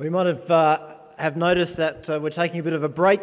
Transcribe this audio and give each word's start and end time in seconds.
We 0.00 0.08
might 0.08 0.24
have, 0.24 0.50
uh, 0.50 0.78
have 1.18 1.36
noticed 1.36 1.76
that 1.76 2.08
uh, 2.08 2.18
we're 2.18 2.30
taking 2.30 2.58
a 2.58 2.62
bit 2.62 2.72
of 2.72 2.82
a 2.82 2.88
break 2.88 3.20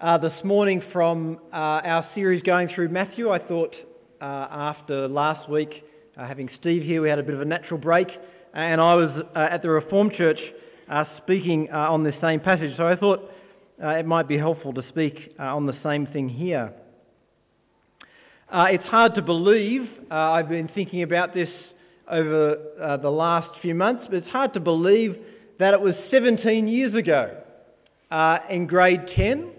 uh, 0.00 0.16
this 0.16 0.32
morning 0.42 0.82
from 0.90 1.38
uh, 1.52 1.56
our 1.56 2.08
series 2.14 2.42
going 2.42 2.70
through 2.74 2.88
Matthew. 2.88 3.30
I 3.30 3.38
thought 3.38 3.74
uh, 4.22 4.24
after 4.24 5.08
last 5.08 5.46
week, 5.50 5.84
uh, 6.16 6.26
having 6.26 6.48
Steve 6.58 6.84
here, 6.84 7.02
we 7.02 7.10
had 7.10 7.18
a 7.18 7.22
bit 7.22 7.34
of 7.34 7.42
a 7.42 7.44
natural 7.44 7.78
break, 7.78 8.08
and 8.54 8.80
I 8.80 8.94
was 8.94 9.10
at 9.34 9.60
the 9.60 9.68
Reformed 9.68 10.14
Church 10.14 10.38
speaking 11.18 11.70
on 11.70 12.02
this 12.02 12.14
same 12.22 12.40
passage, 12.40 12.74
so 12.78 12.88
I 12.88 12.96
thought 12.96 13.30
it 13.78 14.06
might 14.06 14.26
be 14.26 14.38
helpful 14.38 14.72
to 14.72 14.84
speak 14.88 15.34
on 15.38 15.66
the 15.66 15.76
same 15.82 16.06
thing 16.06 16.30
here. 16.30 16.72
it's 18.54 18.84
hard 18.84 19.16
to 19.16 19.22
believe, 19.22 19.82
I've 20.10 20.48
been 20.48 20.70
thinking 20.74 21.02
about 21.02 21.34
this 21.34 21.50
over 22.10 22.96
the 23.02 23.10
last 23.10 23.50
few 23.60 23.74
months, 23.74 24.04
but 24.08 24.14
it's 24.14 24.30
hard 24.30 24.54
to 24.54 24.60
believe 24.60 25.14
that 25.58 25.74
it 25.74 25.80
was 25.80 25.94
17 26.10 26.68
years 26.68 26.94
ago 26.94 27.36
uh, 28.10 28.38
in 28.50 28.66
grade 28.66 29.00
10 29.16 29.50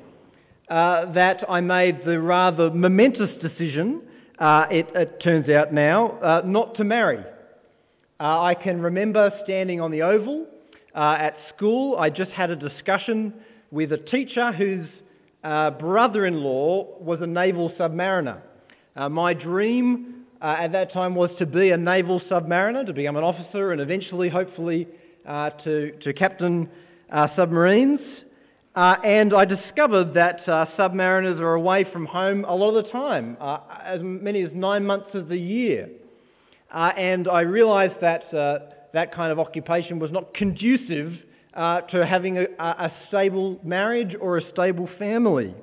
uh, 0.70 1.12
that 1.14 1.44
I 1.50 1.62
made 1.62 2.04
the 2.06 2.20
rather 2.20 2.70
momentous 2.70 3.32
decision, 3.42 4.02
uh, 4.40 4.66
it, 4.70 4.88
it, 4.94 5.22
turns 5.24 5.50
out 5.50 5.74
now, 5.74 6.20
uh, 6.20 6.42
not 6.46 6.76
to 6.76 6.84
marry. 6.84 7.24
Uh, 8.20 8.42
I 8.42 8.54
can 8.54 8.82
remember 8.82 9.32
standing 9.44 9.80
on 9.80 9.92
the 9.92 10.02
Oval 10.02 10.46
uh, 10.94 11.16
at 11.20 11.36
school. 11.56 11.98
I 11.98 12.10
just 12.10 12.32
had 12.32 12.50
a 12.50 12.56
discussion 12.56 13.34
with 13.72 13.92
a 13.92 13.98
teacher 13.98 14.52
whose 14.52 14.88
brother-in-law 15.42 17.00
was 17.00 17.22
a 17.22 17.28
naval 17.28 17.72
submariner. 17.80 18.42
my 19.10 19.34
dream 19.34 20.26
at 20.42 20.74
that 20.74 20.92
time 20.92 21.16
was 21.16 21.30
to 21.40 21.46
be 21.46 21.72
a 21.72 21.78
naval 21.78 22.20
submariner, 22.30 22.86
to 22.86 22.94
become 22.94 23.16
an 23.16 23.24
officer 23.24 23.72
and 23.72 23.80
eventually, 23.80 24.28
hopefully, 24.30 24.86
uh, 24.86 25.07
to, 25.64 25.92
to 26.04 26.14
captain 26.14 26.70
uh, 27.12 27.28
submarines. 27.36 28.00
Uh, 28.76 28.96
and 29.04 29.34
I 29.34 29.46
discovered 29.46 30.14
that 30.14 30.48
uh, 30.48 30.68
submariners 30.78 31.40
are 31.40 31.56
away 31.56 31.86
from 31.92 32.06
home 32.06 32.46
a 32.46 32.54
lot 32.54 32.76
of 32.76 32.86
the 32.86 32.92
time, 32.92 33.36
uh, 33.40 33.60
as 33.84 34.02
many 34.04 34.44
as 34.44 34.52
nine 34.54 34.86
months 34.86 35.10
of 35.14 35.28
the 35.28 35.38
year. 35.38 35.90
Uh, 36.72 36.92
and 36.98 37.28
I 37.28 37.42
realised 37.42 37.96
that 38.02 38.30
that 38.94 39.14
kind 39.14 39.32
of 39.32 39.40
occupation 39.40 40.00
was 40.00 40.12
not 40.12 40.34
conducive 40.34 41.14
to 41.56 42.06
having 42.08 42.38
a, 42.38 42.44
a, 42.60 42.94
stable 43.08 43.60
marriage 43.64 44.16
or 44.22 44.38
a 44.38 44.52
stable 44.52 44.88
family. 45.00 45.56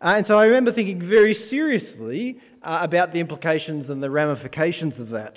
and 0.00 0.24
so 0.26 0.38
I 0.38 0.44
remember 0.44 0.72
thinking 0.72 1.06
very 1.06 1.36
seriously 1.50 2.38
about 2.62 3.12
the 3.12 3.18
implications 3.18 3.90
and 3.90 4.02
the 4.02 4.10
ramifications 4.10 4.94
of 4.98 5.10
that, 5.10 5.34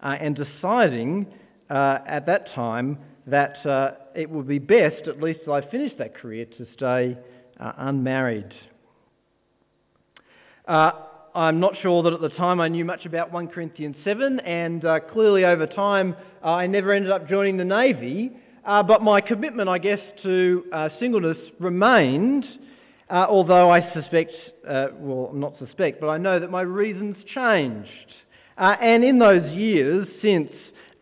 and 0.00 0.34
deciding 0.34 1.26
uh, 1.72 1.98
at 2.06 2.26
that 2.26 2.52
time 2.54 2.98
that 3.26 3.64
uh, 3.64 3.92
it 4.14 4.28
would 4.28 4.46
be 4.46 4.58
best, 4.58 5.08
at 5.08 5.22
least 5.22 5.40
till 5.44 5.54
I 5.54 5.68
finished 5.70 5.96
that 5.98 6.14
career, 6.14 6.44
to 6.58 6.66
stay 6.76 7.16
uh, 7.58 7.72
unmarried. 7.78 8.52
Uh, 10.68 10.90
I'm 11.34 11.60
not 11.60 11.72
sure 11.80 12.02
that 12.02 12.12
at 12.12 12.20
the 12.20 12.28
time 12.28 12.60
I 12.60 12.68
knew 12.68 12.84
much 12.84 13.06
about 13.06 13.32
1 13.32 13.48
Corinthians 13.48 13.96
7, 14.04 14.40
and 14.40 14.84
uh, 14.84 15.00
clearly 15.00 15.46
over 15.46 15.66
time 15.66 16.14
uh, 16.44 16.50
I 16.50 16.66
never 16.66 16.92
ended 16.92 17.10
up 17.10 17.26
joining 17.26 17.56
the 17.56 17.64
Navy. 17.64 18.32
but 18.66 19.02
my 19.02 19.22
commitment, 19.22 19.70
I 19.70 19.78
guess, 19.78 20.00
to 20.24 20.64
singleness 21.00 21.38
remained, 21.58 22.44
although 23.08 23.70
I 23.70 23.90
suspect, 23.94 24.32
well, 24.64 25.30
not 25.32 25.54
suspect, 25.58 26.02
but 26.02 26.08
I 26.08 26.18
know 26.18 26.38
that 26.38 26.50
my 26.50 26.62
reasons 26.62 27.16
changed. 27.34 27.88
and 28.58 29.04
in 29.04 29.18
those 29.18 29.50
years 29.52 30.06
since, 30.20 30.50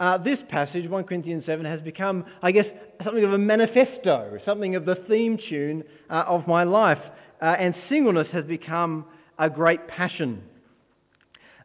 uh, 0.00 0.16
this 0.16 0.38
passage, 0.48 0.88
1 0.88 1.04
Corinthians 1.04 1.44
7, 1.44 1.64
has 1.66 1.80
become, 1.82 2.24
I 2.42 2.52
guess, 2.52 2.64
something 3.04 3.22
of 3.22 3.34
a 3.34 3.38
manifesto, 3.38 4.38
something 4.46 4.74
of 4.74 4.86
the 4.86 4.96
theme 5.08 5.38
tune 5.48 5.84
uh, 6.08 6.24
of 6.26 6.48
my 6.48 6.64
life. 6.64 6.98
Uh, 7.40 7.44
and 7.44 7.74
singleness 7.88 8.26
has 8.32 8.46
become 8.46 9.04
a 9.38 9.50
great 9.50 9.86
passion. 9.88 10.42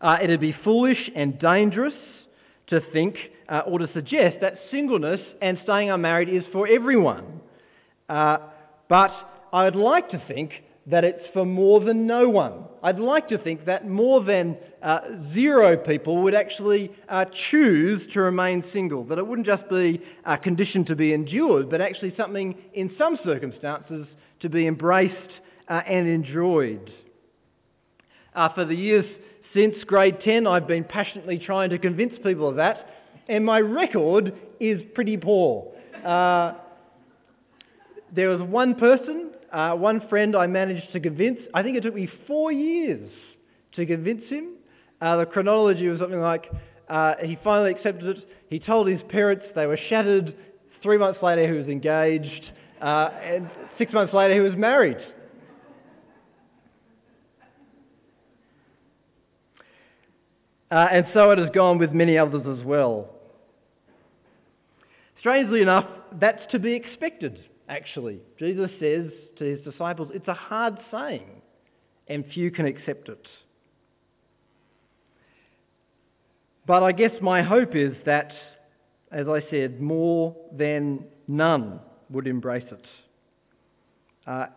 Uh, 0.01 0.17
it'd 0.21 0.41
be 0.41 0.55
foolish 0.63 1.09
and 1.15 1.39
dangerous 1.39 1.93
to 2.67 2.81
think 2.91 3.15
uh, 3.47 3.59
or 3.65 3.79
to 3.79 3.89
suggest 3.93 4.37
that 4.41 4.59
singleness 4.69 5.21
and 5.41 5.57
staying 5.63 5.89
unmarried 5.89 6.29
is 6.29 6.43
for 6.51 6.67
everyone. 6.67 7.39
Uh, 8.09 8.37
but 8.89 9.11
I 9.53 9.63
would 9.63 9.75
like 9.75 10.09
to 10.11 10.21
think 10.27 10.51
that 10.87 11.03
it's 11.03 11.25
for 11.33 11.45
more 11.45 11.79
than 11.79 12.05
no 12.05 12.29
one. 12.29 12.65
I'd 12.83 12.99
like 12.99 13.27
to 13.29 13.39
think 13.39 13.65
that 13.65 13.87
more 13.87 14.23
than 14.23 14.57
uh, 14.83 14.99
zero 15.33 15.75
people 15.77 16.21
would 16.23 16.35
actually 16.35 16.91
uh, 17.09 17.25
choose 17.49 18.01
to 18.13 18.21
remain 18.21 18.63
single, 18.71 19.03
that 19.05 19.17
it 19.17 19.25
wouldn't 19.25 19.47
just 19.47 19.67
be 19.69 20.01
a 20.25 20.37
condition 20.37 20.85
to 20.85 20.95
be 20.95 21.13
endured, 21.13 21.71
but 21.71 21.81
actually 21.81 22.13
something 22.15 22.55
in 22.73 22.93
some 22.97 23.17
circumstances 23.25 24.05
to 24.41 24.49
be 24.49 24.67
embraced 24.67 25.15
uh, 25.69 25.81
and 25.87 26.07
enjoyed. 26.07 26.91
Uh, 28.35 28.49
for 28.53 28.65
the 28.65 28.75
years 28.75 29.05
since 29.55 29.75
grade 29.85 30.17
10, 30.23 30.45
I've 30.45 30.67
been 30.67 30.83
passionately 30.83 31.39
trying 31.39 31.71
to 31.71 31.79
convince 31.79 32.13
people 32.21 32.49
of 32.49 32.57
that, 32.57 32.89
and 33.27 33.43
my 33.43 33.59
record 33.59 34.35
is 34.59 34.81
pretty 34.93 35.17
poor. 35.17 35.73
Uh, 36.05 36.53
there 38.13 38.29
was 38.29 38.41
one 38.47 38.75
person 38.75 39.31
uh, 39.55 39.73
one 39.73 40.05
friend 40.09 40.35
I 40.35 40.47
managed 40.47 40.91
to 40.91 40.99
convince, 40.99 41.39
I 41.53 41.63
think 41.63 41.77
it 41.77 41.81
took 41.81 41.95
me 41.95 42.09
four 42.27 42.51
years 42.51 43.09
to 43.77 43.85
convince 43.85 44.25
him. 44.25 44.55
Uh, 44.99 45.15
the 45.15 45.25
chronology 45.25 45.87
was 45.87 45.99
something 45.99 46.19
like 46.19 46.51
uh, 46.89 47.13
he 47.23 47.37
finally 47.41 47.71
accepted 47.71 48.17
it. 48.17 48.27
He 48.49 48.59
told 48.59 48.89
his 48.89 48.99
parents 49.07 49.45
they 49.55 49.65
were 49.65 49.79
shattered. 49.87 50.35
Three 50.83 50.97
months 50.97 51.19
later, 51.23 51.47
he 51.47 51.57
was 51.57 51.69
engaged. 51.69 52.51
Uh, 52.81 53.11
and 53.23 53.49
six 53.77 53.93
months 53.93 54.13
later, 54.13 54.33
he 54.33 54.41
was 54.41 54.57
married. 54.57 54.97
Uh, 60.69 60.87
and 60.91 61.07
so 61.13 61.31
it 61.31 61.37
has 61.37 61.49
gone 61.51 61.77
with 61.77 61.93
many 61.93 62.17
others 62.17 62.43
as 62.45 62.65
well. 62.65 63.09
Strangely 65.21 65.61
enough, 65.61 65.85
that's 66.19 66.41
to 66.51 66.59
be 66.59 66.73
expected 66.73 67.39
actually. 67.69 68.19
Jesus 68.39 68.69
says 68.79 69.11
to 69.37 69.43
his 69.43 69.59
disciples, 69.61 70.09
it's 70.13 70.27
a 70.27 70.33
hard 70.33 70.77
saying, 70.91 71.29
and 72.07 72.25
few 72.33 72.51
can 72.51 72.65
accept 72.65 73.09
it. 73.09 73.25
But 76.67 76.83
I 76.83 76.91
guess 76.91 77.11
my 77.21 77.43
hope 77.43 77.75
is 77.75 77.93
that, 78.05 78.31
as 79.11 79.27
I 79.27 79.41
said, 79.49 79.79
more 79.79 80.35
than 80.51 81.05
none 81.27 81.79
would 82.09 82.27
embrace 82.27 82.65
it. 82.71 82.85
Uh, 84.25 84.47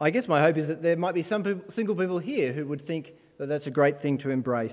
I 0.00 0.10
guess 0.10 0.24
my 0.26 0.40
hope 0.40 0.56
is 0.56 0.68
that 0.68 0.82
there 0.82 0.96
might 0.96 1.14
be 1.14 1.26
some 1.28 1.44
people, 1.44 1.62
single 1.76 1.94
people 1.94 2.18
here 2.18 2.52
who 2.52 2.66
would 2.66 2.86
think 2.86 3.08
that 3.38 3.48
that's 3.48 3.66
a 3.66 3.70
great 3.70 4.00
thing 4.00 4.18
to 4.18 4.30
embrace. 4.30 4.72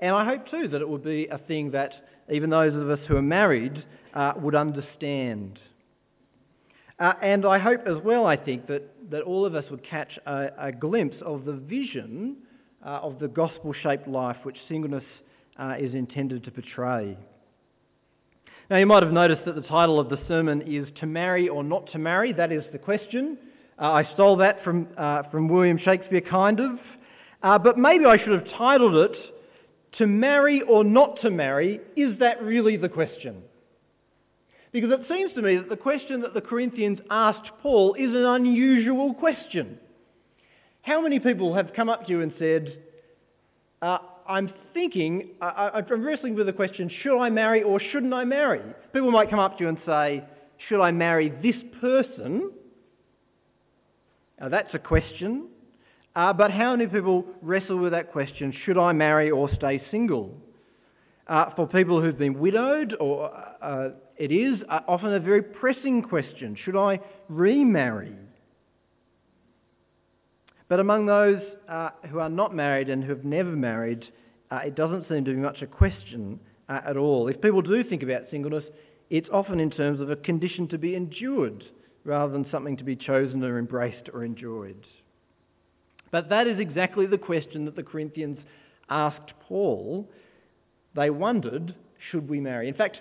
And 0.00 0.14
I 0.14 0.24
hope 0.24 0.50
too 0.50 0.68
that 0.68 0.80
it 0.80 0.88
would 0.88 1.04
be 1.04 1.26
a 1.30 1.38
thing 1.38 1.70
that 1.72 1.92
even 2.30 2.50
those 2.50 2.74
of 2.74 2.90
us 2.90 3.00
who 3.08 3.16
are 3.16 3.22
married 3.22 3.82
uh, 4.14 4.32
would 4.36 4.54
understand. 4.54 5.58
Uh, 7.00 7.14
and 7.22 7.46
I 7.46 7.58
hope 7.58 7.86
as 7.86 7.96
well, 8.04 8.26
I 8.26 8.36
think, 8.36 8.66
that, 8.66 8.82
that 9.10 9.22
all 9.22 9.46
of 9.46 9.54
us 9.54 9.64
would 9.70 9.82
catch 9.88 10.18
a, 10.26 10.48
a 10.58 10.72
glimpse 10.72 11.16
of 11.24 11.46
the 11.46 11.54
vision 11.54 12.36
uh, 12.84 13.00
of 13.02 13.18
the 13.18 13.28
gospel 13.28 13.72
shaped 13.82 14.06
life 14.06 14.36
which 14.42 14.58
singleness 14.68 15.04
uh, 15.58 15.76
is 15.80 15.94
intended 15.94 16.44
to 16.44 16.50
portray. 16.50 17.16
Now, 18.68 18.76
you 18.76 18.86
might 18.86 19.02
have 19.02 19.12
noticed 19.12 19.46
that 19.46 19.54
the 19.54 19.62
title 19.62 19.98
of 19.98 20.10
the 20.10 20.18
sermon 20.28 20.62
is 20.62 20.86
To 21.00 21.06
Marry 21.06 21.48
or 21.48 21.64
Not 21.64 21.90
to 21.92 21.98
Marry. 21.98 22.34
That 22.34 22.52
is 22.52 22.64
the 22.70 22.78
question. 22.78 23.38
Uh, 23.80 23.92
I 23.92 24.08
stole 24.12 24.36
that 24.36 24.62
from, 24.62 24.86
uh, 24.98 25.22
from 25.30 25.48
William 25.48 25.78
Shakespeare, 25.78 26.20
kind 26.20 26.60
of. 26.60 26.78
Uh, 27.42 27.58
but 27.58 27.78
maybe 27.78 28.04
I 28.04 28.18
should 28.18 28.32
have 28.32 28.46
titled 28.58 28.94
it 28.94 29.16
To 29.96 30.06
Marry 30.06 30.60
or 30.68 30.84
Not 30.84 31.18
to 31.22 31.30
Marry. 31.30 31.80
Is 31.96 32.18
that 32.18 32.42
really 32.42 32.76
the 32.76 32.90
question? 32.90 33.42
Because 34.72 34.90
it 34.92 35.00
seems 35.08 35.32
to 35.34 35.42
me 35.42 35.56
that 35.56 35.68
the 35.68 35.76
question 35.76 36.20
that 36.20 36.34
the 36.34 36.40
Corinthians 36.40 37.00
asked 37.10 37.50
Paul 37.60 37.94
is 37.94 38.10
an 38.10 38.24
unusual 38.24 39.14
question. 39.14 39.78
How 40.82 41.00
many 41.02 41.18
people 41.18 41.54
have 41.54 41.72
come 41.74 41.88
up 41.88 42.06
to 42.06 42.12
you 42.12 42.20
and 42.22 42.32
said, 42.38 42.78
uh, 43.82 43.98
I'm 44.28 44.52
thinking, 44.72 45.30
I, 45.42 45.82
I'm 45.90 46.04
wrestling 46.04 46.36
with 46.36 46.46
the 46.46 46.52
question, 46.52 46.90
should 47.02 47.20
I 47.20 47.30
marry 47.30 47.62
or 47.62 47.80
shouldn't 47.80 48.14
I 48.14 48.24
marry? 48.24 48.62
People 48.92 49.10
might 49.10 49.28
come 49.28 49.40
up 49.40 49.58
to 49.58 49.64
you 49.64 49.68
and 49.68 49.78
say, 49.84 50.22
should 50.68 50.80
I 50.80 50.92
marry 50.92 51.30
this 51.42 51.56
person? 51.80 52.52
Now 54.40 54.48
that's 54.48 54.72
a 54.72 54.78
question. 54.78 55.48
Uh, 56.14 56.32
but 56.32 56.50
how 56.50 56.76
many 56.76 56.88
people 56.88 57.24
wrestle 57.42 57.78
with 57.78 57.92
that 57.92 58.12
question, 58.12 58.54
should 58.64 58.78
I 58.78 58.92
marry 58.92 59.30
or 59.30 59.52
stay 59.54 59.82
single? 59.90 60.36
Uh, 61.26 61.54
for 61.54 61.66
people 61.66 62.00
who've 62.00 62.18
been 62.18 62.38
widowed 62.38 62.96
or 62.98 63.32
uh, 63.62 63.90
it 64.20 64.30
is 64.30 64.60
uh, 64.68 64.80
often 64.86 65.14
a 65.14 65.18
very 65.18 65.42
pressing 65.42 66.02
question 66.02 66.54
should 66.62 66.76
I 66.76 67.00
remarry? 67.30 68.14
But 70.68 70.78
among 70.78 71.06
those 71.06 71.40
uh, 71.68 71.88
who 72.10 72.18
are 72.18 72.28
not 72.28 72.54
married 72.54 72.90
and 72.90 73.02
who 73.02 73.10
have 73.10 73.24
never 73.24 73.50
married, 73.50 74.04
uh, 74.50 74.60
it 74.66 74.76
doesn't 74.76 75.08
seem 75.08 75.24
to 75.24 75.30
be 75.32 75.38
much 75.38 75.62
a 75.62 75.66
question 75.66 76.38
uh, 76.68 76.80
at 76.86 76.98
all. 76.98 77.28
If 77.28 77.40
people 77.40 77.62
do 77.62 77.82
think 77.82 78.02
about 78.02 78.24
singleness, 78.30 78.64
it's 79.08 79.28
often 79.32 79.58
in 79.58 79.70
terms 79.70 80.00
of 80.00 80.10
a 80.10 80.16
condition 80.16 80.68
to 80.68 80.78
be 80.78 80.94
endured 80.94 81.64
rather 82.04 82.30
than 82.30 82.46
something 82.50 82.76
to 82.76 82.84
be 82.84 82.96
chosen 82.96 83.42
or 83.42 83.58
embraced 83.58 84.10
or 84.12 84.22
enjoyed. 84.22 84.86
But 86.10 86.28
that 86.28 86.46
is 86.46 86.60
exactly 86.60 87.06
the 87.06 87.18
question 87.18 87.64
that 87.64 87.74
the 87.74 87.82
Corinthians 87.82 88.38
asked 88.90 89.32
Paul. 89.48 90.10
They 90.94 91.08
wondered, 91.08 91.74
should 92.10 92.28
we 92.28 92.38
marry? 92.38 92.68
In 92.68 92.74
fact, 92.74 92.98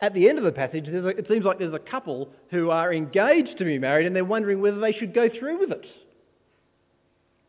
at 0.00 0.12
the 0.12 0.28
end 0.28 0.38
of 0.38 0.44
the 0.44 0.52
passage, 0.52 0.88
a, 0.88 1.06
it 1.08 1.26
seems 1.28 1.44
like 1.44 1.58
there's 1.58 1.74
a 1.74 1.78
couple 1.78 2.30
who 2.50 2.70
are 2.70 2.92
engaged 2.92 3.58
to 3.58 3.64
be 3.64 3.78
married 3.78 4.06
and 4.06 4.14
they're 4.14 4.24
wondering 4.24 4.60
whether 4.60 4.78
they 4.78 4.92
should 4.92 5.14
go 5.14 5.28
through 5.28 5.60
with 5.60 5.72
it. 5.72 5.86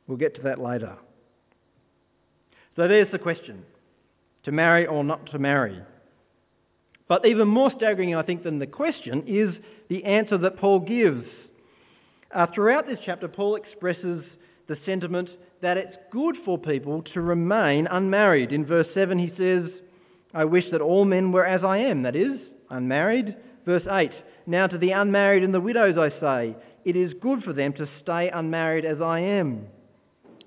We'll 0.07 0.17
get 0.17 0.35
to 0.35 0.41
that 0.44 0.59
later. 0.59 0.95
So 2.75 2.88
there's 2.88 3.11
the 3.11 3.19
question 3.19 3.63
to 4.44 4.51
marry 4.51 4.85
or 4.85 5.03
not 5.03 5.31
to 5.31 5.39
marry. 5.39 5.81
But 7.07 7.25
even 7.25 7.47
more 7.47 7.71
staggering, 7.75 8.15
I 8.15 8.23
think, 8.23 8.44
than 8.44 8.59
the 8.59 8.67
question 8.67 9.23
is 9.27 9.53
the 9.89 10.03
answer 10.05 10.38
that 10.38 10.57
Paul 10.57 10.79
gives. 10.79 11.25
Uh, 12.33 12.47
throughout 12.53 12.85
this 12.85 12.99
chapter, 13.05 13.27
Paul 13.27 13.55
expresses 13.55 14.23
the 14.67 14.77
sentiment 14.85 15.29
that 15.61 15.77
it's 15.77 15.95
good 16.11 16.35
for 16.45 16.57
people 16.57 17.03
to 17.13 17.21
remain 17.21 17.88
unmarried. 17.88 18.51
In 18.51 18.65
verse 18.65 18.88
7, 18.94 19.17
he 19.17 19.33
says, 19.38 19.71
I 20.37 20.45
wish 20.45 20.65
that 20.69 20.81
all 20.81 21.03
men 21.03 21.31
were 21.31 21.47
as 21.47 21.63
I 21.63 21.79
am, 21.79 22.03
that 22.03 22.15
is, 22.15 22.39
unmarried. 22.69 23.35
Verse 23.65 23.81
8, 23.89 24.11
Now 24.45 24.67
to 24.67 24.77
the 24.77 24.91
unmarried 24.91 25.43
and 25.43 25.51
the 25.51 25.59
widows 25.59 25.97
I 25.97 26.11
say, 26.19 26.55
it 26.85 26.95
is 26.95 27.11
good 27.19 27.41
for 27.41 27.53
them 27.53 27.73
to 27.73 27.89
stay 28.03 28.29
unmarried 28.29 28.85
as 28.85 29.01
I 29.01 29.19
am. 29.19 29.65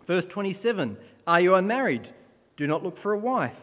Verse 0.06 0.25
27, 0.32 0.96
Are 1.26 1.40
you 1.40 1.56
unmarried? 1.56 2.08
Do 2.56 2.69
not 2.69 2.84
look 2.84 3.02
for 3.02 3.14
a 3.14 3.19
wife. 3.19 3.56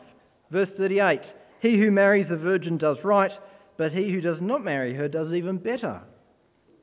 Verse 0.52 0.68
38, 0.78 1.22
He 1.62 1.78
who 1.78 1.92
marries 1.92 2.28
a 2.30 2.36
virgin 2.36 2.78
does 2.78 2.98
right, 3.06 3.32
but 3.78 3.94
he 3.94 4.12
who 4.12 4.20
does 4.20 4.42
not 4.42 4.66
marry 4.66 4.94
her 4.96 5.08
does 5.08 5.32
even 5.32 5.58
better. 5.58 6.02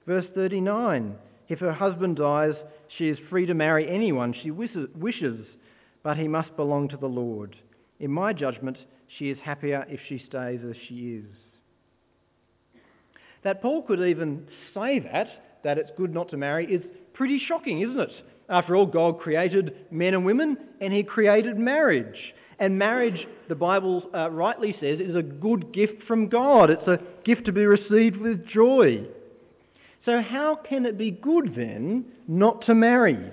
Verse 0.06 0.25
39, 0.35 1.17
If 1.50 1.58
her 1.58 1.75
husband 1.75 2.17
dies, 2.17 2.55
she 2.96 3.11
is 3.11 3.19
free 3.29 3.44
to 3.44 3.52
marry 3.52 3.91
anyone 3.91 4.32
she 4.43 4.50
wishes, 4.50 5.46
but 6.02 6.17
he 6.17 6.29
must 6.29 6.56
belong 6.56 6.88
to 6.88 6.96
the 6.96 7.06
Lord. 7.06 7.56
In 8.00 8.11
my 8.11 8.32
judgment, 8.32 8.79
she 9.19 9.31
is 9.31 9.39
happier 9.43 9.87
if 9.89 10.01
she 10.09 10.25
stays 10.29 10.61
as 10.69 10.77
she 10.89 11.21
is. 11.23 11.25
That 13.43 13.61
Paul 13.61 13.83
could 13.83 14.01
even 14.01 14.47
say 14.73 14.99
that, 15.01 15.29
that 15.65 15.79
it's 15.79 15.91
good 15.97 16.12
not 16.12 16.31
to 16.31 16.37
marry, 16.37 16.67
is 16.67 16.83
pretty 17.12 17.41
shocking, 17.47 17.83
isn't 17.83 18.01
it? 18.01 18.11
After 18.49 18.77
all, 18.77 18.87
God 18.87 19.21
created 19.21 19.75
men 19.91 20.15
and 20.15 20.25
women, 20.25 20.56
and 20.81 20.93
He 20.93 21.03
created 21.03 21.59
marriage. 21.59 22.35
And 22.59 22.79
marriage, 22.79 23.27
the 23.49 23.55
Bible 23.55 24.09
uh, 24.15 24.31
rightly 24.31 24.77
says, 24.81 25.01
is 25.01 25.17
a 25.17 25.23
good 25.23 25.73
gift 25.73 26.05
from 26.06 26.29
God. 26.29 26.71
It's 26.71 26.87
a 26.87 27.01
gift 27.25 27.47
to 27.47 27.53
be 27.53 27.67
received 27.67 28.17
with 28.17 28.47
joy. 28.47 29.06
So, 30.05 30.21
how 30.21 30.56
can 30.56 30.85
it 30.85 30.99
be 30.99 31.11
good 31.11 31.55
then 31.56 32.05
not 32.29 32.67
to 32.67 32.75
marry? 32.75 33.33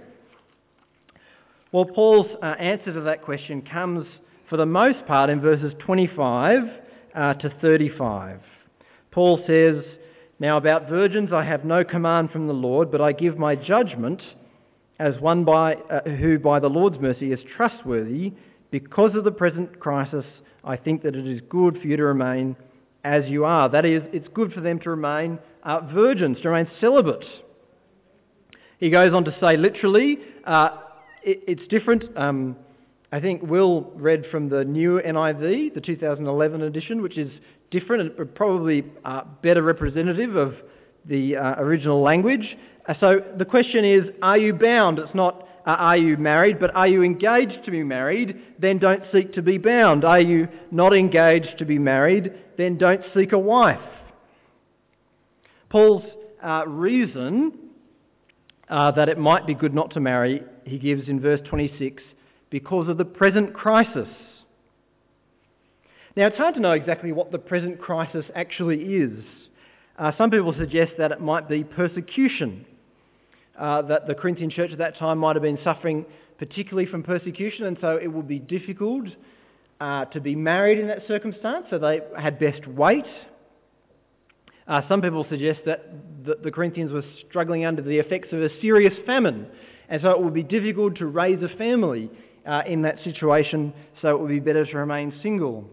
Well, 1.71 1.85
Paul's 1.85 2.27
uh, 2.41 2.45
answer 2.45 2.93
to 2.93 3.01
that 3.01 3.23
question 3.23 3.61
comes 3.61 4.07
for 4.51 4.57
the 4.57 4.65
most 4.65 5.05
part 5.07 5.29
in 5.29 5.39
verses 5.39 5.71
25 5.79 6.59
uh, 7.15 7.33
to 7.35 7.49
35. 7.61 8.41
Paul 9.09 9.41
says, 9.47 9.81
Now 10.41 10.57
about 10.57 10.89
virgins 10.89 11.29
I 11.31 11.45
have 11.45 11.63
no 11.63 11.85
command 11.85 12.31
from 12.31 12.47
the 12.47 12.53
Lord, 12.53 12.91
but 12.91 12.99
I 12.99 13.13
give 13.13 13.37
my 13.37 13.55
judgment 13.55 14.21
as 14.99 15.13
one 15.21 15.45
by, 15.45 15.75
uh, 15.75 16.01
who 16.01 16.37
by 16.37 16.59
the 16.59 16.67
Lord's 16.67 16.99
mercy 16.99 17.31
is 17.31 17.39
trustworthy. 17.55 18.33
Because 18.71 19.15
of 19.15 19.23
the 19.23 19.31
present 19.31 19.79
crisis, 19.79 20.25
I 20.65 20.75
think 20.75 21.01
that 21.03 21.15
it 21.15 21.25
is 21.25 21.39
good 21.47 21.79
for 21.81 21.87
you 21.87 21.95
to 21.95 22.03
remain 22.03 22.57
as 23.05 23.23
you 23.27 23.45
are. 23.45 23.69
That 23.69 23.85
is, 23.85 24.03
it's 24.11 24.27
good 24.33 24.51
for 24.51 24.59
them 24.59 24.79
to 24.79 24.89
remain 24.89 25.39
uh, 25.63 25.79
virgins, 25.93 26.41
to 26.41 26.49
remain 26.49 26.69
celibate. 26.81 27.23
He 28.81 28.89
goes 28.89 29.13
on 29.13 29.23
to 29.23 29.35
say, 29.39 29.55
literally, 29.55 30.17
uh, 30.45 30.71
it, 31.23 31.41
it's 31.47 31.67
different. 31.69 32.03
Um, 32.17 32.57
I 33.11 33.19
think 33.19 33.41
Will 33.43 33.91
read 33.95 34.25
from 34.31 34.47
the 34.47 34.63
new 34.63 35.01
NIV, 35.05 35.73
the 35.73 35.81
2011 35.81 36.61
edition, 36.61 37.01
which 37.01 37.17
is 37.17 37.29
different 37.69 38.17
and 38.17 38.35
probably 38.35 38.85
uh, 39.03 39.23
better 39.41 39.61
representative 39.61 40.35
of 40.35 40.53
the 41.05 41.35
uh, 41.35 41.55
original 41.57 42.01
language. 42.01 42.55
Uh, 42.87 42.93
so 42.99 43.19
the 43.37 43.43
question 43.43 43.83
is, 43.83 44.03
are 44.21 44.37
you 44.37 44.53
bound? 44.53 44.97
It's 44.97 45.13
not, 45.13 45.47
uh, 45.67 45.71
are 45.71 45.97
you 45.97 46.15
married, 46.15 46.59
but 46.59 46.73
are 46.73 46.87
you 46.87 47.03
engaged 47.03 47.65
to 47.65 47.71
be 47.71 47.83
married? 47.83 48.39
Then 48.59 48.79
don't 48.79 49.03
seek 49.11 49.33
to 49.33 49.41
be 49.41 49.57
bound. 49.57 50.05
Are 50.05 50.21
you 50.21 50.47
not 50.71 50.93
engaged 50.93 51.57
to 51.57 51.65
be 51.65 51.79
married? 51.79 52.31
Then 52.57 52.77
don't 52.77 53.01
seek 53.13 53.33
a 53.33 53.39
wife. 53.39 53.79
Paul's 55.69 56.03
uh, 56.41 56.63
reason 56.65 57.57
uh, 58.69 58.91
that 58.91 59.09
it 59.09 59.17
might 59.17 59.45
be 59.45 59.53
good 59.53 59.73
not 59.73 59.91
to 59.91 59.99
marry, 59.99 60.43
he 60.63 60.77
gives 60.79 61.09
in 61.09 61.19
verse 61.19 61.41
26, 61.49 62.01
because 62.51 62.87
of 62.87 62.97
the 62.97 63.05
present 63.05 63.53
crisis. 63.55 64.07
Now, 66.15 66.27
it's 66.27 66.37
hard 66.37 66.55
to 66.55 66.59
know 66.59 66.73
exactly 66.73 67.11
what 67.11 67.31
the 67.31 67.39
present 67.39 67.79
crisis 67.79 68.25
actually 68.35 68.83
is. 68.83 69.23
Uh, 69.97 70.11
some 70.17 70.29
people 70.29 70.53
suggest 70.59 70.91
that 70.97 71.11
it 71.11 71.21
might 71.21 71.49
be 71.49 71.63
persecution 71.63 72.65
uh, 73.57 73.81
that 73.83 74.07
the 74.07 74.13
Corinthian 74.15 74.49
church 74.49 74.71
at 74.71 74.77
that 74.79 74.97
time 74.97 75.17
might 75.17 75.35
have 75.35 75.43
been 75.43 75.59
suffering 75.63 76.05
particularly 76.37 76.89
from 76.89 77.03
persecution, 77.03 77.65
and 77.65 77.77
so 77.79 77.97
it 77.97 78.07
would 78.07 78.27
be 78.27 78.39
difficult 78.39 79.05
uh, 79.79 80.05
to 80.05 80.19
be 80.19 80.35
married 80.35 80.79
in 80.79 80.87
that 80.87 81.07
circumstance, 81.07 81.65
so 81.69 81.77
they 81.77 82.01
had 82.19 82.39
best 82.39 82.67
wait. 82.67 83.05
Uh, 84.67 84.81
some 84.89 85.01
people 85.01 85.25
suggest 85.29 85.59
that 85.65 85.91
the, 86.25 86.35
the 86.43 86.51
Corinthians 86.51 86.91
were 86.91 87.03
struggling 87.29 87.65
under 87.65 87.81
the 87.81 87.99
effects 87.99 88.29
of 88.31 88.41
a 88.41 88.49
serious 88.59 88.93
famine, 89.05 89.45
and 89.87 90.01
so 90.01 90.09
it 90.09 90.19
would 90.19 90.33
be 90.33 90.43
difficult 90.43 90.95
to 90.97 91.05
raise 91.05 91.41
a 91.43 91.57
family 91.57 92.09
uh, 92.45 92.61
in 92.67 92.81
that 92.83 92.97
situation, 93.03 93.73
so 94.01 94.09
it 94.09 94.19
would 94.19 94.29
be 94.29 94.39
better 94.39 94.65
to 94.65 94.77
remain 94.77 95.13
single. 95.21 95.65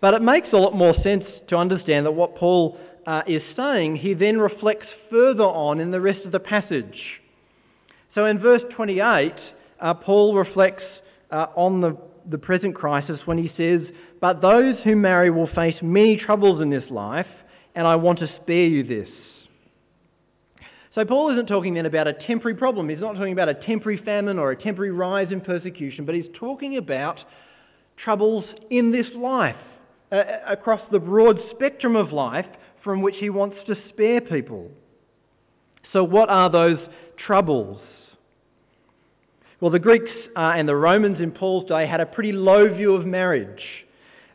But 0.00 0.14
it 0.14 0.22
makes 0.22 0.48
a 0.52 0.56
lot 0.56 0.74
more 0.74 0.94
sense 1.02 1.24
to 1.48 1.56
understand 1.56 2.06
that 2.06 2.12
what 2.12 2.36
Paul 2.36 2.78
uh, 3.06 3.22
is 3.26 3.42
saying, 3.56 3.96
he 3.96 4.14
then 4.14 4.38
reflects 4.38 4.86
further 5.10 5.44
on 5.44 5.80
in 5.80 5.90
the 5.90 6.00
rest 6.00 6.24
of 6.24 6.32
the 6.32 6.40
passage. 6.40 7.20
So 8.14 8.26
in 8.26 8.38
verse 8.38 8.62
28, 8.74 9.32
uh, 9.80 9.94
Paul 9.94 10.34
reflects 10.34 10.82
uh, 11.30 11.46
on 11.56 11.80
the, 11.80 11.96
the 12.28 12.38
present 12.38 12.74
crisis 12.74 13.20
when 13.24 13.38
he 13.38 13.52
says, 13.56 13.80
But 14.20 14.42
those 14.42 14.76
who 14.84 14.96
marry 14.96 15.30
will 15.30 15.48
face 15.54 15.76
many 15.82 16.16
troubles 16.16 16.60
in 16.60 16.70
this 16.70 16.88
life, 16.90 17.26
and 17.74 17.86
I 17.86 17.96
want 17.96 18.18
to 18.20 18.30
spare 18.42 18.66
you 18.66 18.84
this. 18.84 19.08
So 20.94 21.04
Paul 21.06 21.32
isn't 21.32 21.46
talking 21.46 21.74
then 21.74 21.86
about 21.86 22.06
a 22.06 22.12
temporary 22.12 22.56
problem. 22.56 22.88
He's 22.88 23.00
not 23.00 23.14
talking 23.14 23.32
about 23.32 23.48
a 23.48 23.54
temporary 23.54 23.98
famine 24.04 24.38
or 24.38 24.50
a 24.50 24.56
temporary 24.56 24.90
rise 24.90 25.28
in 25.32 25.40
persecution, 25.40 26.04
but 26.04 26.14
he's 26.14 26.26
talking 26.34 26.76
about 26.76 27.18
troubles 27.96 28.44
in 28.70 28.92
this 28.92 29.06
life, 29.16 29.56
uh, 30.10 30.22
across 30.46 30.80
the 30.90 30.98
broad 30.98 31.38
spectrum 31.50 31.96
of 31.96 32.12
life, 32.12 32.46
from 32.84 33.00
which 33.00 33.16
he 33.18 33.30
wants 33.30 33.56
to 33.66 33.76
spare 33.88 34.20
people. 34.20 34.70
So, 35.92 36.04
what 36.04 36.28
are 36.28 36.50
those 36.50 36.78
troubles? 37.16 37.80
Well, 39.60 39.70
the 39.70 39.78
Greeks 39.78 40.10
uh, 40.36 40.52
and 40.56 40.68
the 40.68 40.76
Romans 40.76 41.20
in 41.20 41.30
Paul's 41.30 41.68
day 41.68 41.86
had 41.86 42.00
a 42.00 42.06
pretty 42.06 42.32
low 42.32 42.72
view 42.74 42.94
of 42.94 43.06
marriage. 43.06 43.62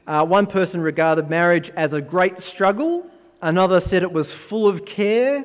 Uh, 0.08 0.24
one 0.24 0.48
person 0.48 0.80
regarded 0.80 1.30
marriage 1.30 1.70
as 1.76 1.92
a 1.94 2.00
great 2.02 2.34
struggle, 2.54 3.06
another 3.42 3.82
said 3.90 4.04
it 4.04 4.12
was 4.12 4.26
full 4.50 4.70
of 4.70 4.80
care, 4.96 5.44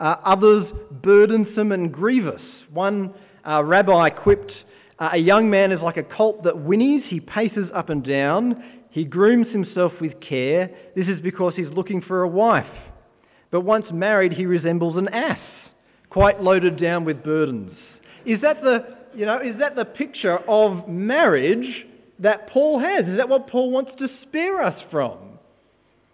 uh, 0.00 0.16
others 0.24 0.66
burdensome 1.02 1.72
and 1.72 1.92
grievous. 1.92 2.40
One 2.72 3.14
uh, 3.46 3.62
rabbi 3.62 4.10
quipped, 4.10 4.52
uh, 4.98 5.10
A 5.12 5.18
young 5.18 5.50
man 5.50 5.72
is 5.72 5.80
like 5.80 5.98
a 5.98 6.02
colt 6.02 6.42
that 6.44 6.54
whinnies, 6.54 7.02
he 7.08 7.20
paces 7.20 7.68
up 7.74 7.90
and 7.90 8.04
down, 8.04 8.62
he 8.90 9.04
grooms 9.04 9.46
himself 9.52 9.92
with 10.00 10.20
care. 10.20 10.70
This 10.96 11.06
is 11.06 11.20
because 11.22 11.54
he's 11.54 11.68
looking 11.68 12.02
for 12.02 12.22
a 12.22 12.28
wife. 12.28 12.66
But 13.50 13.60
once 13.60 13.86
married, 13.92 14.32
he 14.32 14.46
resembles 14.46 14.96
an 14.96 15.08
ass, 15.08 15.38
quite 16.08 16.42
loaded 16.42 16.80
down 16.80 17.04
with 17.04 17.22
burdens. 17.22 17.76
Is 18.24 18.40
that 18.40 18.62
the, 18.62 18.84
you 19.14 19.26
know, 19.26 19.40
is 19.40 19.58
that 19.58 19.76
the 19.76 19.84
picture 19.84 20.38
of 20.48 20.88
marriage 20.88 21.86
that 22.18 22.48
Paul 22.48 22.80
has? 22.80 23.06
Is 23.06 23.16
that 23.16 23.28
what 23.28 23.48
Paul 23.48 23.70
wants 23.70 23.92
to 23.98 24.08
spare 24.22 24.62
us 24.62 24.80
from? 24.90 25.29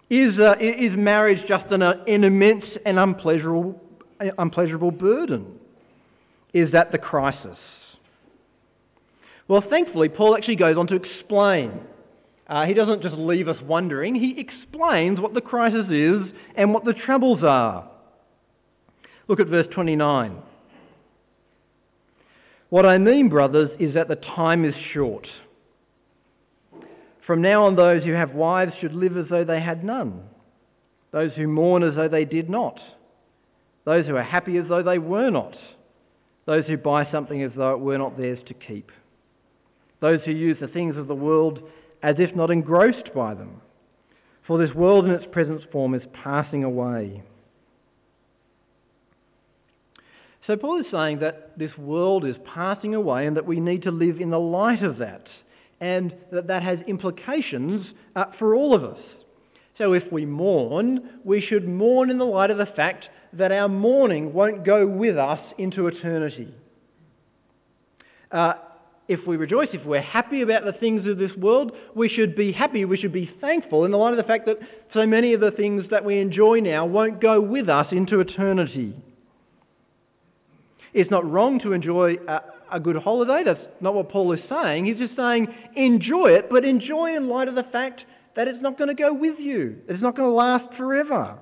Is, 0.09 0.39
uh, 0.39 0.55
is 0.61 0.97
marriage 0.97 1.47
just 1.49 1.67
an, 1.73 1.83
uh, 1.83 1.95
an 2.07 2.25
immense 2.25 2.65
and 2.85 2.99
unpleasurable, 2.99 3.81
unpleasurable 4.39 4.93
burden? 4.93 5.47
Is 6.53 6.73
that 6.73 6.93
the 6.93 6.99
crisis? 6.99 7.59
Well, 9.49 9.65
thankfully, 9.69 10.09
Paul 10.09 10.37
actually 10.37 10.57
goes 10.57 10.77
on 10.77 10.87
to 10.89 10.95
explain 10.95 11.81
uh, 12.49 12.65
he 12.65 12.75
doesn't 12.75 13.03
just 13.03 13.17
leave 13.17 13.49
us 13.49 13.61
wondering, 13.63 14.15
he 14.15 14.39
explains 14.39 15.19
what 15.19 15.35
the 15.35 15.41
crisis 15.41 15.87
is 15.91 16.23
and 16.55 16.73
what 16.73 16.85
the 16.85 16.93
troubles 16.93 17.43
are. 17.43 17.89
Look 19.27 19.41
at 19.41 19.49
verse 19.49 19.67
29. 19.75 20.37
What 22.69 22.87
I 22.87 22.99
mean, 22.99 23.29
brothers, 23.29 23.71
is 23.81 23.95
that 23.95 24.07
the 24.09 24.17
time 24.17 24.65
is 24.65 24.75
short. 24.93 25.27
From 27.27 27.43
now 27.43 27.67
on, 27.67 27.75
those 27.75 28.05
who 28.05 28.13
have 28.13 28.35
wives 28.35 28.73
should 28.81 28.95
live 28.95 29.17
as 29.17 29.27
though 29.29 29.45
they 29.45 29.61
had 29.61 29.83
none, 29.83 30.23
those 31.11 31.33
who 31.33 31.49
mourn 31.49 31.83
as 31.83 31.97
though 31.97 32.09
they 32.09 32.25
did 32.25 32.49
not, 32.49 32.79
those 33.85 34.07
who 34.07 34.15
are 34.15 34.23
happy 34.23 34.57
as 34.59 34.69
though 34.69 34.85
they 34.85 34.99
were 34.99 35.31
not, 35.31 35.57
those 36.45 36.65
who 36.67 36.77
buy 36.77 37.11
something 37.11 37.43
as 37.43 37.51
though 37.57 37.73
it 37.73 37.81
were 37.81 37.99
not 37.99 38.17
theirs 38.17 38.39
to 38.47 38.55
keep, 38.55 38.93
those 40.01 40.21
who 40.25 40.31
use 40.31 40.57
the 40.61 40.69
things 40.69 40.97
of 40.97 41.09
the 41.09 41.15
world 41.17 41.59
as 42.01 42.15
if 42.19 42.35
not 42.37 42.53
engrossed 42.53 43.13
by 43.13 43.35
them. 43.35 43.61
For 44.47 44.59
this 44.59 44.75
world 44.75 45.07
in 45.07 45.11
its 45.11 45.27
present 45.33 45.61
form 45.73 45.95
is 45.95 46.03
passing 46.13 46.63
away. 46.63 47.25
So 50.47 50.57
Paul 50.57 50.79
is 50.79 50.87
saying 50.93 51.19
that 51.19 51.59
this 51.59 51.77
world 51.77 52.25
is 52.25 52.37
passing 52.45 52.95
away 52.95 53.27
and 53.27 53.37
that 53.37 53.47
we 53.47 53.59
need 53.59 53.83
to 53.83 53.91
live 53.91 54.21
in 54.21 54.31
the 54.31 54.39
light 54.39 54.85
of 54.85 54.99
that 54.99 55.27
and 55.81 56.15
that 56.33 56.47
that 56.47 56.63
has 56.63 56.79
implications 56.87 57.87
uh, 58.15 58.27
for 58.39 58.55
all 58.55 58.75
of 58.75 58.85
us. 58.85 58.99
So 59.79 59.93
if 59.93 60.11
we 60.11 60.25
mourn, 60.25 61.21
we 61.25 61.41
should 61.41 61.69
mourn 61.69 62.11
in 62.11 62.19
the 62.19 62.25
light 62.25 62.51
of 62.51 62.59
the 62.59 62.67
fact 62.67 63.09
that 63.35 63.53
our 63.53 63.69
mourning 63.69 64.33
won't 64.33 64.65
go 64.65 64.87
with 64.87 65.19
us 65.19 65.41
into 65.59 65.87
eternity. 65.87 66.55
Uh, 68.33 68.55
if 69.09 69.25
we 69.27 69.37
rejoice, 69.37 69.69
if 69.73 69.85
we're 69.85 70.01
happy 70.01 70.43
about 70.43 70.65
the 70.65 70.73
things 70.73 71.07
of 71.07 71.19
this 71.19 71.31
world, 71.37 71.73
we 71.95 72.09
should 72.09 72.35
be 72.35 72.53
happy, 72.53 72.85
we 72.85 72.97
should 72.97 73.13
be 73.13 73.31
thankful 73.41 73.85
in 73.85 73.93
the 73.93 73.97
light 73.97 74.11
of 74.11 74.17
the 74.17 74.25
fact 74.25 74.47
that 74.47 74.59
so 74.93 75.07
many 75.07 75.33
of 75.33 75.41
the 75.41 75.53
things 75.53 75.85
that 75.91 76.05
we 76.05 76.19
enjoy 76.19 76.59
now 76.59 76.87
won't 76.87 77.21
go 77.21 77.41
with 77.41 77.69
us 77.69 77.87
into 77.93 78.21
eternity. 78.21 78.97
It's 80.97 81.11
not 81.11 81.31
wrong 81.31 81.61
to 81.61 81.75
enjoy 81.75 82.15
a, 82.27 82.41
a 82.73 82.81
good 82.81 82.97
holiday. 82.97 83.43
That's 83.45 83.61
not 83.83 83.93
what 83.93 84.09
Paul 84.09 84.33
is 84.33 84.41
saying. 84.49 84.87
He's 84.87 84.97
just 84.97 85.15
saying 85.15 85.47
enjoy 85.77 86.29
it, 86.29 86.49
but 86.49 86.65
enjoy 86.65 87.15
in 87.15 87.29
light 87.29 87.49
of 87.49 87.55
the 87.55 87.65
fact 87.65 88.01
that 88.35 88.49
it's 88.49 88.63
not 88.63 88.79
going 88.79 88.89
to 88.89 88.95
go 88.95 89.13
with 89.13 89.39
you. 89.39 89.77
It's 89.91 90.03
not 90.03 90.17
going 90.17 90.31
to 90.31 90.35
last 90.35 90.75
forever. 90.79 91.37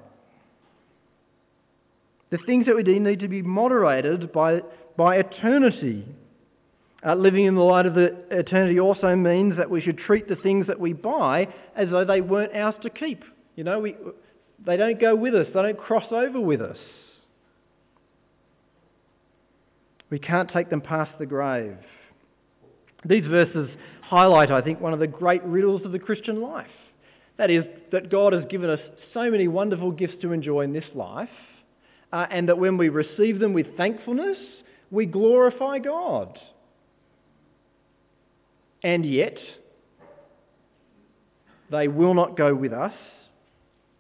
The 2.31 2.39
things 2.39 2.67
that 2.67 2.75
we 2.75 2.83
do 2.83 2.99
need 2.99 3.21
to 3.21 3.29
be 3.29 3.43
moderated 3.43 4.33
by, 4.33 4.63
by 4.97 5.19
eternity. 5.19 6.05
Uh, 7.07 7.15
living 7.15 7.45
in 7.45 7.55
the 7.55 7.61
light 7.61 7.87
of 7.87 7.95
the 7.95 8.25
eternity 8.33 8.81
also 8.81 9.15
means 9.15 9.57
that 9.57 9.71
we 9.71 9.81
should 9.81 9.99
treat 9.99 10.29
the 10.29 10.35
things 10.35 10.67
that 10.67 10.81
we 10.81 10.93
buy 10.93 11.47
as 11.77 11.89
though 11.91 12.05
they 12.05 12.21
weren't 12.21 12.57
ours 12.57 12.75
to 12.83 12.91
keep. 12.91 13.23
You 13.55 13.63
know, 13.63 13.79
we, 13.79 13.95
they 14.67 14.77
don't 14.77 15.01
go 15.01 15.15
with 15.15 15.37
us, 15.37 15.47
they 15.55 15.63
don't 15.63 15.79
cross 15.79 16.11
over 16.11 16.41
with 16.41 16.61
us. 16.61 16.79
We 20.11 20.19
can't 20.19 20.51
take 20.51 20.71
them 20.71 20.81
past 20.81 21.11
the 21.19 21.27
grave. 21.27 21.77
These 23.05 23.27
verses 23.27 23.69
highlight, 24.03 24.51
I 24.51 24.61
think, 24.61 24.81
one 24.81 24.93
of 24.93 24.99
the 24.99 25.07
great 25.07 25.43
riddles 25.45 25.85
of 25.85 25.93
the 25.93 25.99
Christian 25.99 26.41
life. 26.41 26.67
That 27.37 27.51
is, 27.51 27.65
that 27.91 28.11
God 28.11 28.33
has 28.33 28.45
given 28.49 28.71
us 28.71 28.81
so 29.13 29.31
many 29.31 29.49
wonderful 29.49 29.91
gifts 29.91 30.17
to 30.23 30.33
enjoy 30.33 30.63
in 30.63 30.73
this 30.73 30.85
life, 30.95 31.29
uh, 32.13 32.27
and 32.31 32.49
that 32.49 32.59
when 32.59 32.77
we 32.77 32.89
receive 32.89 33.41
them 33.41 33.53
with 33.53 33.77
thankfulness, 33.77 34.39
we 34.91 35.07
glorify 35.07 35.79
God. 35.79 36.39
And 38.83 39.05
yet, 39.05 39.39
they 41.71 41.89
will 41.89 42.15
not 42.15 42.37
go 42.37 42.55
with 42.55 42.73
us 42.73 42.93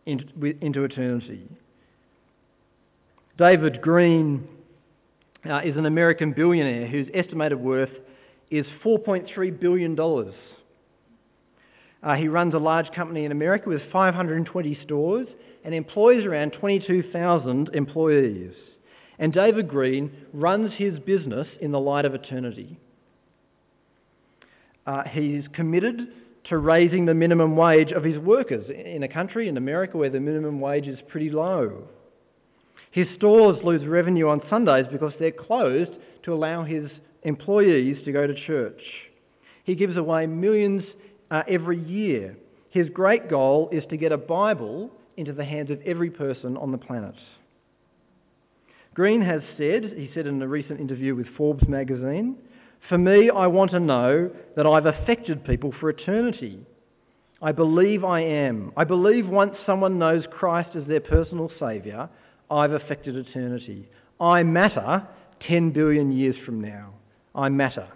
into, 0.07 0.27
into 0.61 0.85
eternity. 0.85 1.49
David 3.37 3.81
Green 3.83 4.47
uh, 5.49 5.61
is 5.65 5.77
an 5.77 5.87
American 5.87 6.33
billionaire 6.33 6.87
whose 6.87 7.09
estimated 7.15 7.59
worth 7.59 7.91
is 8.51 8.67
$4.3 8.85 9.61
billion. 9.61 9.99
Uh, 12.03 12.15
he 12.15 12.29
runs 12.29 12.55
a 12.55 12.59
large 12.59 12.91
company 12.93 13.25
in 13.25 13.33
America 13.33 13.69
with 13.69 13.83
520 13.93 14.79
stores 14.85 15.29
and 15.65 15.75
employs 15.75 16.25
around 16.25 16.53
22,000 16.53 17.71
employees. 17.73 18.53
And 19.19 19.33
David 19.33 19.69
Green 19.69 20.13
runs 20.33 20.73
his 20.77 20.99
business 21.01 21.47
in 21.61 21.73
the 21.73 21.81
light 21.81 22.05
of 22.05 22.15
eternity. 22.15 22.79
Uh, 24.87 25.05
he's 25.11 25.45
committed 25.55 26.09
to 26.51 26.59
raising 26.59 27.07
the 27.07 27.15
minimum 27.15 27.57
wage 27.57 27.91
of 27.91 28.05
his 28.05 28.19
workers 28.19 28.67
in 28.69 29.03
a 29.03 29.09
country, 29.09 29.49
in 29.49 29.57
America, 29.57 29.97
where 29.97 30.11
the 30.11 30.21
minimum 30.21 30.61
wage 30.61 30.87
is 30.87 30.99
pretty 31.09 31.31
low. 31.31 31.85
His 32.95 33.09
stores 33.17 33.59
lose 33.65 33.85
revenue 33.89 34.29
on 34.29 34.41
Sundays 34.49 34.87
because 34.89 35.13
they're 35.19 35.33
closed 35.33 35.91
to 36.23 36.33
allow 36.33 36.63
his 36.63 36.89
employees 37.25 37.97
to 38.05 38.13
go 38.13 38.25
to 38.25 38.47
church. 38.47 38.81
He 39.65 39.75
gives 39.75 39.97
away 39.97 40.27
millions 40.27 40.85
uh, 41.29 41.43
every 41.49 41.77
year. 41.77 42.37
His 42.71 42.89
great 42.91 43.29
goal 43.29 43.69
is 43.73 43.83
to 43.91 43.97
get 43.97 44.13
a 44.13 44.17
Bible 44.17 44.93
into 45.17 45.33
the 45.33 45.45
hands 45.45 45.71
of 45.71 45.81
every 45.85 46.09
person 46.09 46.57
on 46.57 46.71
the 46.71 46.79
planet. 46.79 47.17
Green 48.95 49.23
has 49.23 49.43
said, 49.59 49.95
he 49.97 50.09
said 50.15 50.29
in 50.29 50.41
a 50.41 50.47
recent 50.47 50.79
interview 50.79 51.17
with 51.17 51.27
Forbes 51.37 51.67
magazine, 51.67 52.37
For 52.89 52.97
me, 52.97 53.29
I 53.29 53.49
want 53.49 53.73
to 53.73 53.81
know 53.81 54.31
that 54.55 54.69
I've 54.69 54.87
affected 54.87 55.45
people 55.45 55.75
for 55.81 55.91
eternity. 55.91 56.65
I 57.43 57.51
believe 57.51 58.05
I 58.05 58.21
am. 58.21 58.71
I 58.77 58.85
believe 58.85 59.27
once 59.27 59.57
someone 59.67 59.99
knows 59.99 60.23
Christ 60.31 60.77
as 60.77 60.87
their 60.87 61.01
personal 61.01 61.51
Saviour, 61.59 62.09
I've 62.55 62.73
affected 62.73 63.17
eternity. 63.17 63.89
I 64.21 64.45
matter 64.45 65.07
10 65.49 65.71
billion 65.71 66.13
years 66.13 66.37
from 66.47 66.61
now. 66.61 66.95
I 67.35 67.49
matter. 67.49 67.89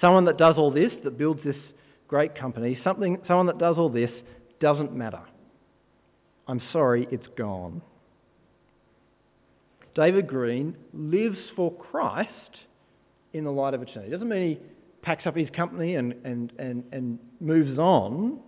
Someone 0.00 0.24
that 0.26 0.38
does 0.38 0.54
all 0.56 0.70
this, 0.70 0.92
that 1.02 1.18
builds 1.18 1.42
this 1.44 1.56
great 2.06 2.36
company, 2.36 2.78
something, 2.84 3.18
someone 3.26 3.46
that 3.46 3.58
does 3.58 3.76
all 3.76 3.88
this 3.88 4.10
doesn't 4.60 4.94
matter. 4.94 5.20
I'm 6.46 6.62
sorry, 6.72 7.08
it's 7.10 7.26
gone. 7.36 7.82
David 9.96 10.28
Green 10.28 10.76
lives 10.94 11.38
for 11.56 11.72
Christ 11.72 12.30
in 13.32 13.42
the 13.42 13.50
light 13.50 13.74
of 13.74 13.82
eternity. 13.82 14.08
It 14.08 14.12
doesn't 14.12 14.28
mean 14.28 14.50
he 14.50 14.58
packs 15.02 15.26
up 15.26 15.36
his 15.36 15.50
company 15.50 15.96
and, 15.96 16.14
and, 16.24 16.52
and, 16.58 16.84
and 16.92 17.18
moves 17.40 17.76
on. 17.78 18.38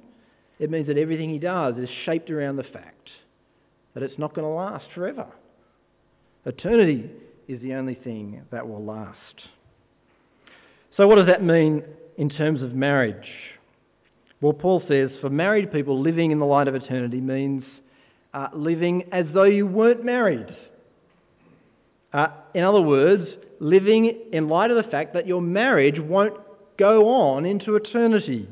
It 0.61 0.71
means 0.71 0.87
that 0.87 0.97
everything 0.97 1.28
he 1.28 1.40
does 1.40 1.76
is 1.76 1.88
shaped 2.04 2.30
around 2.30 2.57
the 2.57 2.62
fact 2.62 3.09
that 3.95 4.04
it's 4.04 4.19
not 4.19 4.33
going 4.33 4.47
to 4.47 4.54
last 4.54 4.87
forever. 4.95 5.26
Eternity 6.47 7.11
is 7.49 7.61
the 7.61 7.75
only 7.75 7.94
thing 7.94 8.42
that 8.50 8.66
will 8.66 8.85
last. 8.85 9.16
So, 10.97 11.06
what 11.06 11.16
does 11.16 11.26
that 11.26 11.42
mean 11.42 11.82
in 12.16 12.30
terms 12.30 12.62
of 12.62 12.75
marriage? 12.75 13.28
Well, 14.40 14.52
Paul 14.52 14.82
says 14.88 15.11
for 15.20 15.28
married 15.28 15.70
people, 15.70 16.00
living 16.00 16.30
in 16.30 16.38
the 16.38 16.47
light 16.47 16.68
of 16.68 16.75
eternity 16.75 17.20
means 17.20 17.64
uh, 18.32 18.49
living 18.54 19.04
as 19.12 19.26
though 19.35 19.44
you 19.44 19.66
weren't 19.66 20.04
married. 20.04 20.47
Uh, 22.12 22.28
in 22.54 22.64
other 22.64 22.80
words, 22.80 23.28
living 23.61 24.30
in 24.32 24.49
light 24.49 24.70
of 24.70 24.82
the 24.82 24.90
fact 24.90 25.12
that 25.14 25.26
your 25.26 25.42
marriage 25.42 26.00
won't 26.00 26.35
go 26.78 27.09
on 27.09 27.44
into 27.44 27.76
eternity. 27.76 28.49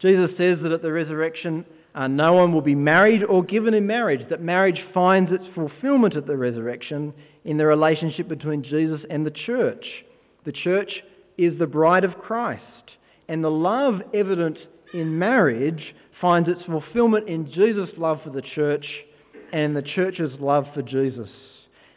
Jesus 0.00 0.30
says 0.36 0.58
that 0.62 0.72
at 0.72 0.82
the 0.82 0.90
resurrection, 0.90 1.64
uh, 1.94 2.06
no 2.06 2.34
one 2.34 2.52
will 2.52 2.60
be 2.60 2.74
married 2.74 3.24
or 3.24 3.42
given 3.42 3.74
in 3.74 3.86
marriage, 3.86 4.28
that 4.30 4.40
marriage 4.40 4.80
finds 4.94 5.32
its 5.32 5.44
fulfillment 5.54 6.16
at 6.16 6.26
the 6.26 6.36
resurrection 6.36 7.12
in 7.44 7.56
the 7.56 7.66
relationship 7.66 8.28
between 8.28 8.62
Jesus 8.62 9.00
and 9.10 9.26
the 9.26 9.30
church. 9.30 9.84
The 10.44 10.52
church 10.52 11.02
is 11.36 11.58
the 11.58 11.66
bride 11.66 12.04
of 12.04 12.18
Christ, 12.18 12.62
and 13.28 13.42
the 13.42 13.50
love 13.50 14.02
evident 14.14 14.58
in 14.92 15.18
marriage 15.18 15.94
finds 16.20 16.48
its 16.48 16.62
fulfillment 16.64 17.28
in 17.28 17.50
Jesus' 17.50 17.90
love 17.96 18.20
for 18.22 18.30
the 18.30 18.42
church 18.42 18.86
and 19.52 19.74
the 19.74 19.82
church's 19.82 20.32
love 20.38 20.66
for 20.74 20.82
Jesus. 20.82 21.30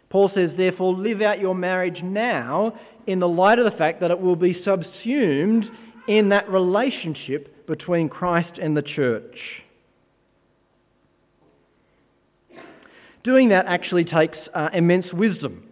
Paul 0.10 0.32
says, 0.34 0.52
therefore, 0.58 0.94
live 0.94 1.22
out 1.22 1.40
your 1.40 1.56
marriage 1.56 2.02
now 2.04 2.80
in 3.08 3.20
the 3.20 3.28
light 3.28 3.60
of 3.60 3.66
the 3.66 3.78
fact 3.78 4.00
that 4.02 4.12
it 4.12 4.20
will 4.20 4.36
be 4.36 4.62
subsumed 4.64 5.66
in 6.08 6.30
that 6.30 6.50
relationship 6.50 7.66
between 7.68 8.10
Christ 8.10 8.60
and 8.62 8.78
the 8.78 8.82
church. 8.82 9.36
Doing 13.24 13.50
that 13.50 13.66
actually 13.68 14.04
takes 14.04 14.38
uh, 14.54 14.70
immense 14.74 15.08
wisdom. 15.14 15.70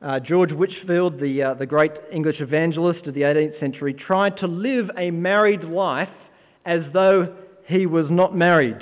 Uh, 0.00 0.20
George 0.20 0.52
Whitefield, 0.52 1.20
the, 1.20 1.42
uh, 1.42 1.54
the 1.54 1.66
great 1.66 1.92
English 2.12 2.40
evangelist 2.40 3.06
of 3.06 3.14
the 3.14 3.22
18th 3.22 3.58
century, 3.58 3.92
tried 3.92 4.36
to 4.38 4.46
live 4.46 4.88
a 4.96 5.10
married 5.10 5.64
life 5.64 6.08
as 6.64 6.80
though 6.92 7.34
he 7.66 7.86
was 7.86 8.06
not 8.08 8.36
married. 8.36 8.78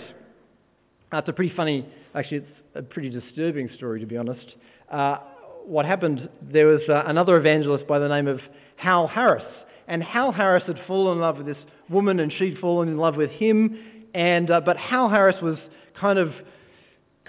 That's 1.10 1.28
a 1.28 1.32
pretty 1.32 1.54
funny, 1.56 1.86
actually, 2.14 2.38
it's 2.38 2.50
a 2.74 2.82
pretty 2.82 3.08
disturbing 3.08 3.70
story, 3.76 4.00
to 4.00 4.06
be 4.06 4.16
honest. 4.18 4.54
Uh, 4.90 5.18
what 5.64 5.86
happened, 5.86 6.28
there 6.42 6.66
was 6.66 6.82
uh, 6.88 7.02
another 7.06 7.36
evangelist 7.38 7.86
by 7.86 7.98
the 7.98 8.08
name 8.08 8.28
of 8.28 8.40
Howell 8.76 9.08
Harris, 9.08 9.44
and 9.88 10.02
Howell 10.02 10.32
Harris 10.32 10.64
had 10.66 10.78
fallen 10.86 11.16
in 11.16 11.22
love 11.22 11.38
with 11.38 11.46
this 11.46 11.56
woman, 11.88 12.20
and 12.20 12.30
she'd 12.32 12.58
fallen 12.58 12.88
in 12.88 12.98
love 12.98 13.16
with 13.16 13.30
him. 13.30 13.78
And 14.14 14.50
uh, 14.50 14.60
but 14.60 14.76
Howell 14.76 15.08
Harris 15.08 15.36
was 15.42 15.56
kind 15.98 16.18
of 16.18 16.32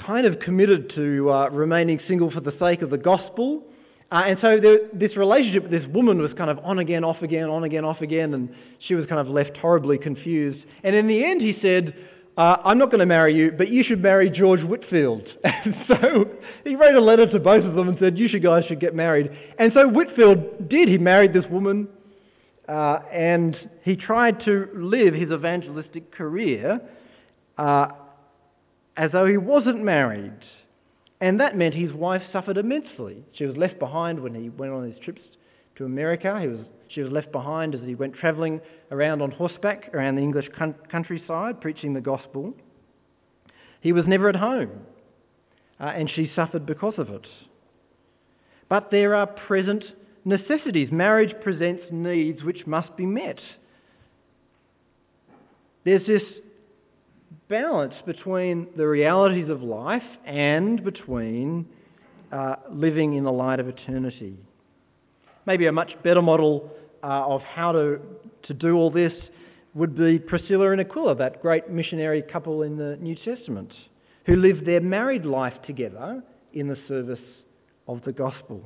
kind 0.06 0.26
of 0.26 0.40
committed 0.40 0.92
to 0.96 1.32
uh, 1.32 1.50
remaining 1.50 2.00
single 2.08 2.32
for 2.32 2.40
the 2.40 2.54
sake 2.60 2.82
of 2.82 2.90
the 2.90 2.98
gospel. 2.98 3.64
Uh, 4.12 4.24
and 4.26 4.38
so 4.42 4.60
there, 4.60 4.80
this 4.94 5.16
relationship 5.16 5.64
with 5.64 5.72
this 5.72 5.86
woman 5.94 6.20
was 6.20 6.32
kind 6.34 6.50
of 6.50 6.58
on 6.60 6.80
again, 6.80 7.04
off 7.04 7.22
again, 7.22 7.50
on 7.50 7.64
again, 7.64 7.86
off 7.86 8.02
again, 8.02 8.34
and 8.34 8.50
she 8.88 8.96
was 8.96 9.06
kind 9.06 9.20
of 9.20 9.28
left 9.28 9.56
horribly 9.58 9.98
confused. 9.98 10.60
And 10.84 10.96
in 10.96 11.08
the 11.08 11.24
end, 11.24 11.42
he 11.42 11.58
said, 11.62 11.94
uh, 12.38 12.58
I'm 12.64 12.78
not 12.78 12.88
going 12.88 13.00
to 13.00 13.06
marry 13.06 13.36
you, 13.36 13.52
but 13.52 13.70
you 13.70 13.84
should 13.84 14.02
marry 14.02 14.30
George 14.30 14.62
Whitefield. 14.62 15.28
And 15.44 15.76
so 15.88 16.26
he 16.64 16.76
wrote 16.76 16.96
a 16.96 17.02
letter 17.02 17.30
to 17.32 17.40
both 17.40 17.66
of 17.66 17.76
them 17.76 17.90
and 17.90 18.00
said, 18.00 18.18
you 18.18 18.30
should 18.30 18.42
guys 18.42 18.64
should 18.66 18.80
get 18.80 18.96
married. 18.96 19.30
And 19.58 19.74
so 19.74 19.88
Whitefield 19.88 20.70
did. 20.70 20.88
He 20.88 20.98
married 20.98 21.34
this 21.34 21.46
woman, 21.52 21.90
uh, 22.68 23.00
and 23.12 23.58
he 23.84 23.98
tried 23.98 24.44
to 24.46 24.70
live 24.74 25.14
his 25.14 25.32
evangelistic 25.32 26.14
career 26.14 26.80
uh, 27.58 27.88
as 29.00 29.14
though 29.14 29.26
he 29.26 29.38
wasn't 29.38 29.82
married. 29.82 30.34
And 31.22 31.40
that 31.40 31.58
meant 31.58 31.74
his 31.74 31.94
wife 31.94 32.22
suffered 32.34 32.58
immensely. 32.58 33.24
She 33.32 33.46
was 33.46 33.56
left 33.56 33.80
behind 33.80 34.20
when 34.20 34.36
he 34.36 34.50
went 34.50 34.74
on 34.74 34.84
his 34.84 35.00
trips 35.00 35.22
to 35.78 35.86
America. 35.86 36.38
He 36.42 36.48
was, 36.48 36.66
she 36.90 37.02
was 37.02 37.12
left 37.12 37.32
behind 37.32 37.74
as 37.74 37.82
he 37.86 37.96
went 37.96 38.14
travelling 38.16 38.60
around 38.92 39.22
on 39.22 39.32
horseback 39.32 39.90
around 39.94 40.16
the 40.16 40.22
English 40.22 40.50
countryside 40.92 41.62
preaching 41.62 41.94
the 41.94 42.02
gospel. 42.02 42.54
He 43.80 43.94
was 43.94 44.04
never 44.06 44.28
at 44.28 44.36
home, 44.36 44.72
uh, 45.80 45.86
and 45.86 46.10
she 46.14 46.30
suffered 46.36 46.66
because 46.66 46.96
of 46.98 47.10
it. 47.10 47.26
But 48.68 48.92
there 48.92 49.16
are 49.16 49.28
present 49.28 49.86
necessities. 50.26 50.90
Marriage 50.92 51.34
presents 51.42 51.84
needs 51.90 52.44
which 52.44 52.68
must 52.68 52.96
be 52.98 53.06
met. 53.06 53.40
There's 55.86 56.06
this 56.06 56.24
balance 57.48 57.94
between 58.06 58.68
the 58.78 58.88
realities 58.88 59.50
of 59.50 59.62
life 59.62 60.04
and 60.26 60.84
between 60.84 61.66
uh, 62.32 62.56
living 62.72 63.16
in 63.16 63.24
the 63.24 63.32
light 63.32 63.60
of 63.60 63.68
eternity. 63.68 64.38
Maybe 65.46 65.66
a 65.68 65.72
much 65.72 65.92
better 66.04 66.22
model 66.22 66.72
uh, 67.04 67.26
of 67.26 67.42
how 67.42 67.72
to, 67.72 68.00
to 68.44 68.54
do 68.54 68.76
all 68.76 68.92
this 68.92 69.14
would 69.74 69.96
be 69.96 70.20
Priscilla 70.20 70.72
and 70.72 70.82
Aquila, 70.82 71.16
that 71.16 71.42
great 71.42 71.70
missionary 71.70 72.22
couple 72.22 72.64
in 72.64 72.78
the 72.78 72.98
New 72.98 73.16
Testament, 73.16 73.72
who 74.26 74.36
lived 74.36 74.66
their 74.66 74.82
married 74.82 75.26
life 75.26 75.54
together 75.66 76.24
in 76.54 76.68
the 76.68 76.78
service 76.88 77.20
of 77.88 78.04
the 78.04 78.12
gospel. 78.12 78.64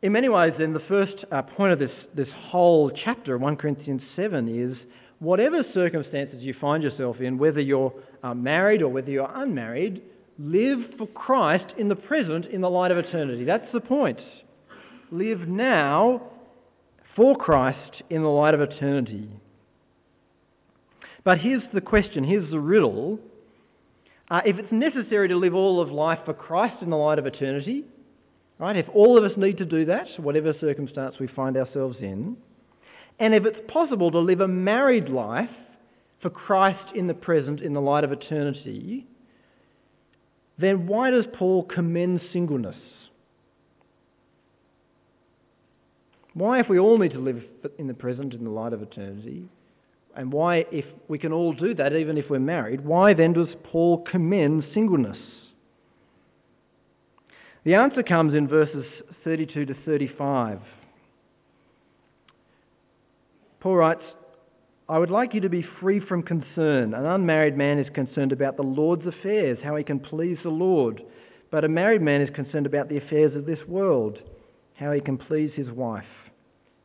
In 0.00 0.12
many 0.12 0.28
ways, 0.28 0.52
then, 0.58 0.72
the 0.72 0.80
first 0.80 1.24
uh, 1.32 1.42
point 1.42 1.72
of 1.72 1.80
this, 1.80 1.90
this 2.14 2.28
whole 2.32 2.90
chapter, 3.04 3.36
1 3.36 3.56
Corinthians 3.56 4.02
7, 4.14 4.48
is 4.48 4.76
whatever 5.18 5.64
circumstances 5.74 6.36
you 6.40 6.54
find 6.60 6.84
yourself 6.84 7.20
in, 7.20 7.36
whether 7.36 7.60
you're 7.60 7.92
uh, 8.22 8.32
married 8.32 8.80
or 8.80 8.88
whether 8.88 9.10
you're 9.10 9.30
unmarried, 9.34 10.00
live 10.38 10.78
for 10.96 11.08
Christ 11.08 11.74
in 11.78 11.88
the 11.88 11.96
present 11.96 12.46
in 12.46 12.60
the 12.60 12.70
light 12.70 12.92
of 12.92 12.98
eternity. 12.98 13.44
That's 13.44 13.66
the 13.72 13.80
point. 13.80 14.20
Live 15.10 15.48
now 15.48 16.22
for 17.16 17.36
Christ 17.36 18.02
in 18.08 18.22
the 18.22 18.28
light 18.28 18.54
of 18.54 18.60
eternity. 18.60 19.28
But 21.24 21.38
here's 21.38 21.64
the 21.74 21.80
question, 21.80 22.22
here's 22.22 22.48
the 22.52 22.60
riddle. 22.60 23.18
Uh, 24.30 24.42
if 24.46 24.58
it's 24.58 24.70
necessary 24.70 25.26
to 25.28 25.36
live 25.36 25.54
all 25.54 25.80
of 25.80 25.90
life 25.90 26.20
for 26.24 26.34
Christ 26.34 26.82
in 26.82 26.90
the 26.90 26.96
light 26.96 27.18
of 27.18 27.26
eternity, 27.26 27.84
Right? 28.58 28.76
If 28.76 28.86
all 28.92 29.16
of 29.16 29.24
us 29.24 29.36
need 29.36 29.58
to 29.58 29.64
do 29.64 29.84
that, 29.84 30.08
whatever 30.18 30.52
circumstance 30.60 31.16
we 31.20 31.28
find 31.28 31.56
ourselves 31.56 31.96
in, 32.00 32.36
and 33.20 33.34
if 33.34 33.44
it's 33.44 33.58
possible 33.68 34.10
to 34.10 34.18
live 34.18 34.40
a 34.40 34.48
married 34.48 35.08
life 35.08 35.50
for 36.20 36.30
Christ 36.30 36.94
in 36.94 37.06
the 37.06 37.14
present 37.14 37.60
in 37.60 37.72
the 37.72 37.80
light 37.80 38.04
of 38.04 38.12
eternity, 38.12 39.06
then 40.58 40.86
why 40.88 41.10
does 41.10 41.24
Paul 41.32 41.62
commend 41.62 42.20
singleness? 42.32 42.76
Why, 46.34 46.60
if 46.60 46.68
we 46.68 46.78
all 46.78 46.98
need 46.98 47.12
to 47.12 47.20
live 47.20 47.42
in 47.78 47.86
the 47.86 47.94
present 47.94 48.34
in 48.34 48.44
the 48.44 48.50
light 48.50 48.72
of 48.72 48.82
eternity, 48.82 49.48
and 50.16 50.32
why, 50.32 50.66
if 50.72 50.84
we 51.06 51.18
can 51.18 51.32
all 51.32 51.52
do 51.52 51.74
that 51.74 51.92
even 51.94 52.18
if 52.18 52.28
we're 52.28 52.40
married, 52.40 52.84
why 52.84 53.14
then 53.14 53.32
does 53.32 53.48
Paul 53.64 54.04
commend 54.04 54.64
singleness? 54.74 55.18
The 57.68 57.74
answer 57.74 58.02
comes 58.02 58.32
in 58.32 58.48
verses 58.48 58.86
32 59.24 59.66
to 59.66 59.74
35. 59.84 60.60
Paul 63.60 63.76
writes, 63.76 64.00
I 64.88 64.98
would 64.98 65.10
like 65.10 65.34
you 65.34 65.42
to 65.42 65.50
be 65.50 65.66
free 65.78 66.00
from 66.00 66.22
concern. 66.22 66.94
An 66.94 67.04
unmarried 67.04 67.58
man 67.58 67.78
is 67.78 67.86
concerned 67.94 68.32
about 68.32 68.56
the 68.56 68.62
Lord's 68.62 69.06
affairs, 69.06 69.58
how 69.62 69.76
he 69.76 69.84
can 69.84 70.00
please 70.00 70.38
the 70.42 70.48
Lord. 70.48 71.02
But 71.50 71.66
a 71.66 71.68
married 71.68 72.00
man 72.00 72.22
is 72.22 72.34
concerned 72.34 72.64
about 72.64 72.88
the 72.88 72.96
affairs 72.96 73.36
of 73.36 73.44
this 73.44 73.60
world, 73.68 74.18
how 74.72 74.92
he 74.92 75.02
can 75.02 75.18
please 75.18 75.50
his 75.54 75.68
wife. 75.68 76.06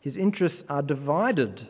His 0.02 0.18
interests 0.18 0.60
are 0.68 0.82
divided. 0.82 1.66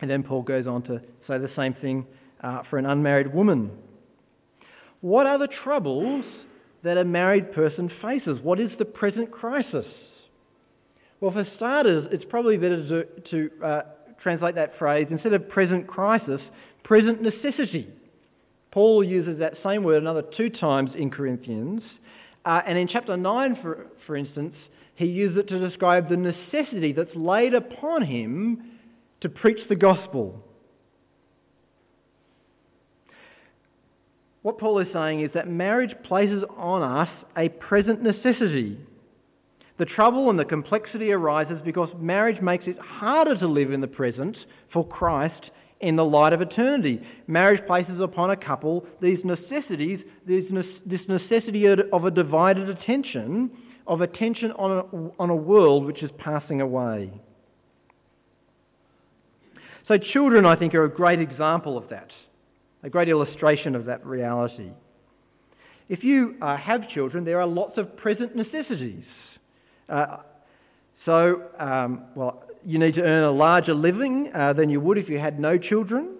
And 0.00 0.10
then 0.10 0.24
Paul 0.24 0.42
goes 0.42 0.66
on 0.66 0.82
to 0.88 1.00
say 1.28 1.38
the 1.38 1.52
same 1.54 1.74
thing 1.74 2.08
uh, 2.42 2.64
for 2.68 2.80
an 2.80 2.86
unmarried 2.86 3.32
woman. 3.32 3.70
What 5.02 5.26
are 5.26 5.38
the 5.38 5.46
troubles 5.62 6.24
that 6.84 6.98
a 6.98 7.04
married 7.04 7.52
person 7.52 7.90
faces? 8.00 8.38
What 8.42 8.60
is 8.60 8.70
the 8.78 8.84
present 8.84 9.30
crisis? 9.30 9.86
Well, 11.20 11.32
for 11.32 11.46
starters, 11.56 12.08
it's 12.10 12.24
probably 12.28 12.56
better 12.56 12.88
to, 12.88 13.20
to 13.30 13.64
uh, 13.64 13.82
translate 14.22 14.56
that 14.56 14.78
phrase 14.78 15.06
instead 15.10 15.32
of 15.32 15.48
present 15.48 15.86
crisis, 15.86 16.40
present 16.82 17.22
necessity. 17.22 17.88
Paul 18.72 19.04
uses 19.04 19.38
that 19.38 19.54
same 19.62 19.84
word 19.84 20.02
another 20.02 20.24
two 20.36 20.50
times 20.50 20.90
in 20.96 21.10
Corinthians. 21.10 21.82
Uh, 22.44 22.60
and 22.66 22.76
in 22.76 22.88
chapter 22.88 23.16
9, 23.16 23.58
for, 23.62 23.86
for 24.06 24.16
instance, 24.16 24.54
he 24.96 25.06
uses 25.06 25.38
it 25.38 25.48
to 25.48 25.58
describe 25.58 26.08
the 26.08 26.16
necessity 26.16 26.92
that's 26.92 27.14
laid 27.14 27.54
upon 27.54 28.02
him 28.02 28.72
to 29.20 29.28
preach 29.28 29.58
the 29.68 29.76
gospel. 29.76 30.42
What 34.42 34.58
Paul 34.58 34.80
is 34.80 34.88
saying 34.92 35.20
is 35.20 35.30
that 35.34 35.48
marriage 35.48 35.94
places 36.02 36.42
on 36.56 36.82
us 36.82 37.08
a 37.36 37.48
present 37.48 38.02
necessity. 38.02 38.78
The 39.78 39.84
trouble 39.86 40.30
and 40.30 40.38
the 40.38 40.44
complexity 40.44 41.12
arises 41.12 41.58
because 41.64 41.88
marriage 41.98 42.40
makes 42.42 42.66
it 42.66 42.78
harder 42.78 43.38
to 43.38 43.46
live 43.46 43.72
in 43.72 43.80
the 43.80 43.86
present 43.86 44.36
for 44.72 44.86
Christ 44.86 45.50
in 45.80 45.96
the 45.96 46.04
light 46.04 46.32
of 46.32 46.40
eternity. 46.40 47.00
Marriage 47.26 47.64
places 47.66 48.00
upon 48.00 48.30
a 48.30 48.36
couple 48.36 48.86
these 49.00 49.18
necessities, 49.24 50.00
this 50.26 51.00
necessity 51.08 51.66
of 51.66 52.04
a 52.04 52.10
divided 52.10 52.68
attention, 52.68 53.50
of 53.86 54.00
attention 54.00 54.52
on 54.52 54.70
a, 54.70 55.22
on 55.22 55.30
a 55.30 55.36
world 55.36 55.84
which 55.84 56.02
is 56.02 56.10
passing 56.18 56.60
away. 56.60 57.10
So, 59.88 59.98
children, 59.98 60.46
I 60.46 60.54
think, 60.56 60.74
are 60.74 60.84
a 60.84 60.90
great 60.90 61.20
example 61.20 61.76
of 61.76 61.88
that 61.88 62.10
a 62.82 62.90
great 62.90 63.08
illustration 63.08 63.74
of 63.74 63.84
that 63.86 64.04
reality. 64.04 64.70
If 65.88 66.02
you 66.02 66.36
uh, 66.40 66.56
have 66.56 66.88
children, 66.88 67.24
there 67.24 67.40
are 67.40 67.46
lots 67.46 67.78
of 67.78 67.96
present 67.96 68.34
necessities. 68.34 69.04
Uh, 69.88 70.18
so, 71.04 71.42
um, 71.58 72.04
well, 72.14 72.44
you 72.64 72.78
need 72.78 72.94
to 72.94 73.02
earn 73.02 73.24
a 73.24 73.30
larger 73.30 73.74
living 73.74 74.30
uh, 74.34 74.52
than 74.52 74.70
you 74.70 74.80
would 74.80 74.98
if 74.98 75.08
you 75.08 75.18
had 75.18 75.38
no 75.38 75.58
children. 75.58 76.16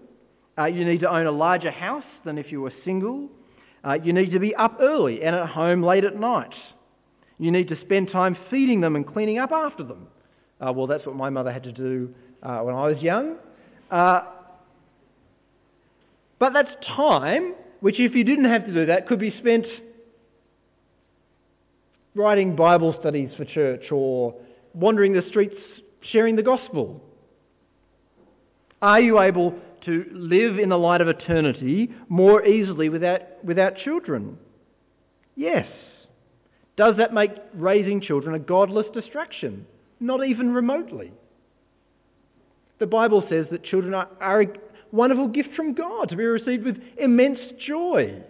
Uh, 0.58 0.66
you 0.66 0.84
need 0.84 1.00
to 1.00 1.10
own 1.10 1.26
a 1.26 1.32
larger 1.32 1.70
house 1.70 2.04
than 2.24 2.36
if 2.36 2.52
you 2.52 2.60
were 2.60 2.72
single. 2.84 3.28
Uh, 3.84 3.94
you 3.94 4.12
need 4.12 4.30
to 4.32 4.38
be 4.38 4.54
up 4.54 4.78
early 4.80 5.22
and 5.22 5.34
at 5.34 5.48
home 5.48 5.82
late 5.82 6.04
at 6.04 6.18
night. 6.18 6.52
You 7.38 7.50
need 7.50 7.68
to 7.68 7.80
spend 7.80 8.10
time 8.10 8.36
feeding 8.50 8.80
them 8.80 8.94
and 8.94 9.06
cleaning 9.06 9.38
up 9.38 9.50
after 9.52 9.82
them. 9.82 10.06
Uh, 10.60 10.72
well, 10.72 10.86
that's 10.86 11.06
what 11.06 11.16
my 11.16 11.30
mother 11.30 11.50
had 11.52 11.64
to 11.64 11.72
do 11.72 12.14
when 12.40 12.74
I 12.74 12.86
was 12.88 12.98
young. 13.00 13.36
But 16.42 16.54
that's 16.54 16.72
time 16.96 17.54
which, 17.78 18.00
if 18.00 18.16
you 18.16 18.24
didn't 18.24 18.46
have 18.46 18.66
to 18.66 18.74
do 18.74 18.86
that, 18.86 19.06
could 19.06 19.20
be 19.20 19.32
spent 19.38 19.64
writing 22.16 22.56
Bible 22.56 22.96
studies 22.98 23.30
for 23.36 23.44
church 23.44 23.92
or 23.92 24.34
wandering 24.74 25.12
the 25.12 25.22
streets 25.28 25.54
sharing 26.10 26.34
the 26.34 26.42
gospel. 26.42 27.00
Are 28.82 29.00
you 29.00 29.20
able 29.20 29.54
to 29.84 30.04
live 30.10 30.58
in 30.58 30.68
the 30.68 30.76
light 30.76 31.00
of 31.00 31.06
eternity 31.06 31.92
more 32.08 32.44
easily 32.44 32.88
without, 32.88 33.20
without 33.44 33.76
children? 33.76 34.36
Yes. 35.36 35.68
Does 36.76 36.96
that 36.96 37.14
make 37.14 37.30
raising 37.54 38.00
children 38.00 38.34
a 38.34 38.40
godless 38.40 38.86
distraction? 38.92 39.64
Not 40.00 40.26
even 40.26 40.52
remotely. 40.52 41.12
The 42.80 42.86
Bible 42.86 43.24
says 43.30 43.46
that 43.52 43.62
children 43.62 43.94
are, 43.94 44.08
are 44.20 44.44
wonderful 44.92 45.28
gift 45.28 45.54
from 45.56 45.74
God 45.74 46.10
to 46.10 46.16
be 46.16 46.24
received 46.24 46.64
with 46.64 46.76
immense 46.98 47.40
joy. 47.66 48.22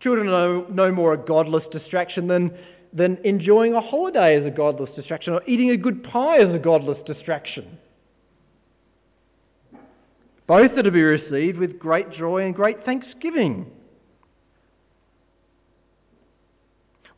Children 0.00 0.28
are 0.28 0.64
no, 0.70 0.90
more 0.90 1.12
a 1.12 1.18
godless 1.18 1.64
distraction 1.70 2.26
than, 2.26 2.56
than 2.92 3.18
enjoying 3.24 3.74
a 3.74 3.80
holiday 3.80 4.36
as 4.36 4.46
a 4.46 4.50
godless 4.50 4.90
distraction 4.96 5.34
or 5.34 5.42
eating 5.46 5.70
a 5.70 5.76
good 5.76 6.02
pie 6.04 6.38
as 6.38 6.54
a 6.54 6.58
godless 6.58 6.98
distraction. 7.06 7.78
Both 10.46 10.72
are 10.72 10.82
to 10.82 10.90
be 10.90 11.02
received 11.02 11.58
with 11.58 11.78
great 11.78 12.10
joy 12.12 12.44
and 12.44 12.54
great 12.54 12.84
thanksgiving. 12.84 13.70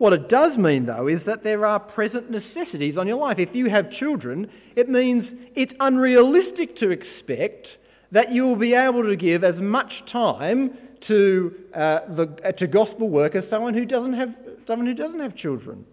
What 0.03 0.13
it 0.13 0.29
does 0.29 0.59
mean, 0.59 0.87
though, 0.87 1.07
is 1.07 1.21
that 1.27 1.45
there 1.45 1.65
are 1.65 1.79
present 1.79 2.29
necessities 2.29 2.97
on 2.99 3.07
your 3.07 3.19
life. 3.19 3.39
If 3.39 3.55
you 3.55 3.71
have 3.71 3.89
children, 3.93 4.51
it 4.75 4.89
means 4.89 5.25
it's 5.55 5.73
unrealistic 5.79 6.77
to 6.79 6.91
expect 6.91 7.69
that 8.11 8.33
you 8.33 8.43
will 8.43 8.57
be 8.57 8.75
able 8.75 9.05
to 9.05 9.15
give 9.15 9.45
as 9.45 9.55
much 9.61 9.93
time 10.11 10.77
to, 11.07 11.55
uh, 11.73 12.01
the, 12.17 12.37
uh, 12.45 12.51
to 12.51 12.67
gospel 12.67 13.11
work 13.11 13.37
as 13.37 13.45
someone 13.49 13.75
who, 13.75 13.85
doesn't 13.85 14.15
have, 14.15 14.35
someone 14.67 14.89
who 14.89 14.95
doesn't 14.95 15.21
have 15.21 15.37
children. 15.37 15.87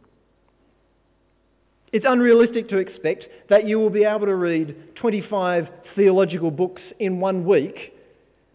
It's 1.91 2.05
unrealistic 2.09 2.67
to 2.69 2.77
expect 2.77 3.27
that 3.49 3.67
you 3.67 3.77
will 3.77 3.91
be 3.91 4.05
able 4.05 4.25
to 4.25 4.33
read 4.33 4.95
25 4.95 5.67
theological 5.95 6.49
books 6.49 6.81
in 6.97 7.19
one 7.19 7.45
week 7.45 7.93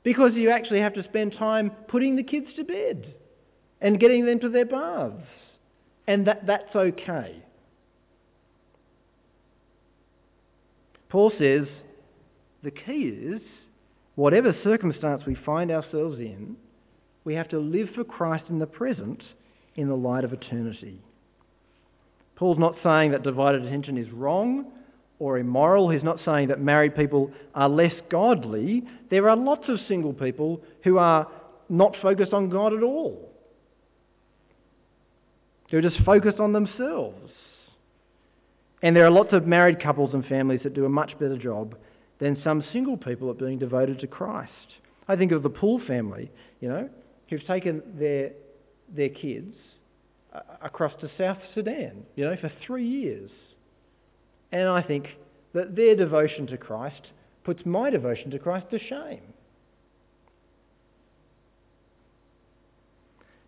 because 0.03 0.33
you 0.35 0.51
actually 0.51 0.81
have 0.81 0.95
to 0.95 1.05
spend 1.05 1.37
time 1.39 1.71
putting 1.87 2.17
the 2.17 2.25
kids 2.25 2.49
to 2.57 2.65
bed 2.65 3.15
and 3.81 4.01
getting 4.01 4.27
them 4.27 4.41
to 4.41 4.49
their 4.49 4.67
baths. 4.67 5.23
And 6.07 6.27
that, 6.27 6.47
that's 6.47 6.75
okay. 6.75 7.43
Paul 11.09 11.33
says 11.39 11.67
the 12.63 12.71
key 12.71 13.09
is 13.09 13.41
whatever 14.17 14.55
circumstance 14.65 15.23
we 15.27 15.37
find 15.47 15.71
ourselves 15.71 16.19
in, 16.19 16.57
we 17.25 17.35
have 17.35 17.49
to 17.51 17.59
live 17.59 17.89
for 17.95 18.05
Christ 18.05 18.45
in 18.49 18.59
the 18.59 18.67
present 18.67 19.23
in 19.77 19.89
the 19.89 19.97
light 19.97 20.25
of 20.25 20.33
eternity. 20.33 21.01
Paul's 22.37 22.59
not 22.59 22.75
saying 22.83 23.13
that 23.13 23.23
divided 23.23 23.65
attention 23.65 23.97
is 23.97 24.11
wrong 24.11 24.67
or 25.19 25.39
immoral. 25.39 25.89
He's 25.89 26.03
not 26.03 26.19
saying 26.25 26.49
that 26.49 26.61
married 26.61 26.97
people 26.97 27.31
are 27.55 27.69
less 27.69 27.95
godly. 28.11 28.83
There 29.11 29.29
are 29.29 29.37
lots 29.37 29.69
of 29.69 29.79
single 29.89 30.13
people 30.13 30.61
who 30.83 30.99
are 30.99 31.29
not 31.69 31.97
focused 32.03 32.33
on 32.33 32.51
God 32.51 32.75
at 32.75 32.83
all. 32.83 33.31
They're 35.75 35.83
just 35.83 36.05
focused 36.05 36.39
on 36.39 36.53
themselves. 36.53 37.33
And 38.81 38.95
there 38.95 39.05
are 39.05 39.11
lots 39.11 39.33
of 39.33 39.45
married 39.45 39.83
couples 39.83 40.15
and 40.15 40.25
families 40.25 40.61
that 40.63 40.73
do 40.73 40.85
a 40.85 40.89
much 40.89 41.19
better 41.19 41.37
job 41.37 41.75
than 42.21 42.41
some 42.45 42.63
single 42.73 42.97
people 42.97 43.29
at 43.29 43.41
being 43.41 43.59
devoted 43.59 43.99
to 43.99 44.07
Christ. 44.07 44.53
I 45.09 45.17
think 45.17 45.33
of 45.33 45.43
the 45.43 45.51
Poole 45.51 45.81
family, 45.85 46.31
you 46.61 46.69
know, 46.69 46.89
who've 47.29 47.45
taken 47.45 47.83
their, 47.99 48.31
their 48.95 49.09
kids 49.09 49.57
uh, 50.33 50.43
across 50.63 50.93
to 51.01 51.11
South 51.19 51.39
Sudan, 51.57 52.05
you 52.15 52.25
know, 52.25 52.37
for 52.41 52.53
three 52.65 52.87
years. 52.87 53.33
And 54.53 54.69
I 54.69 54.81
think 54.81 55.09
that 55.55 55.75
their 55.75 55.97
devotion 55.97 56.47
to 56.47 56.57
Christ 56.57 57.03
puts 57.43 57.67
my 57.67 57.91
devotion 57.91 58.31
to 58.31 58.39
Christ 58.39 58.67
to 58.71 58.79
shame. 58.79 59.23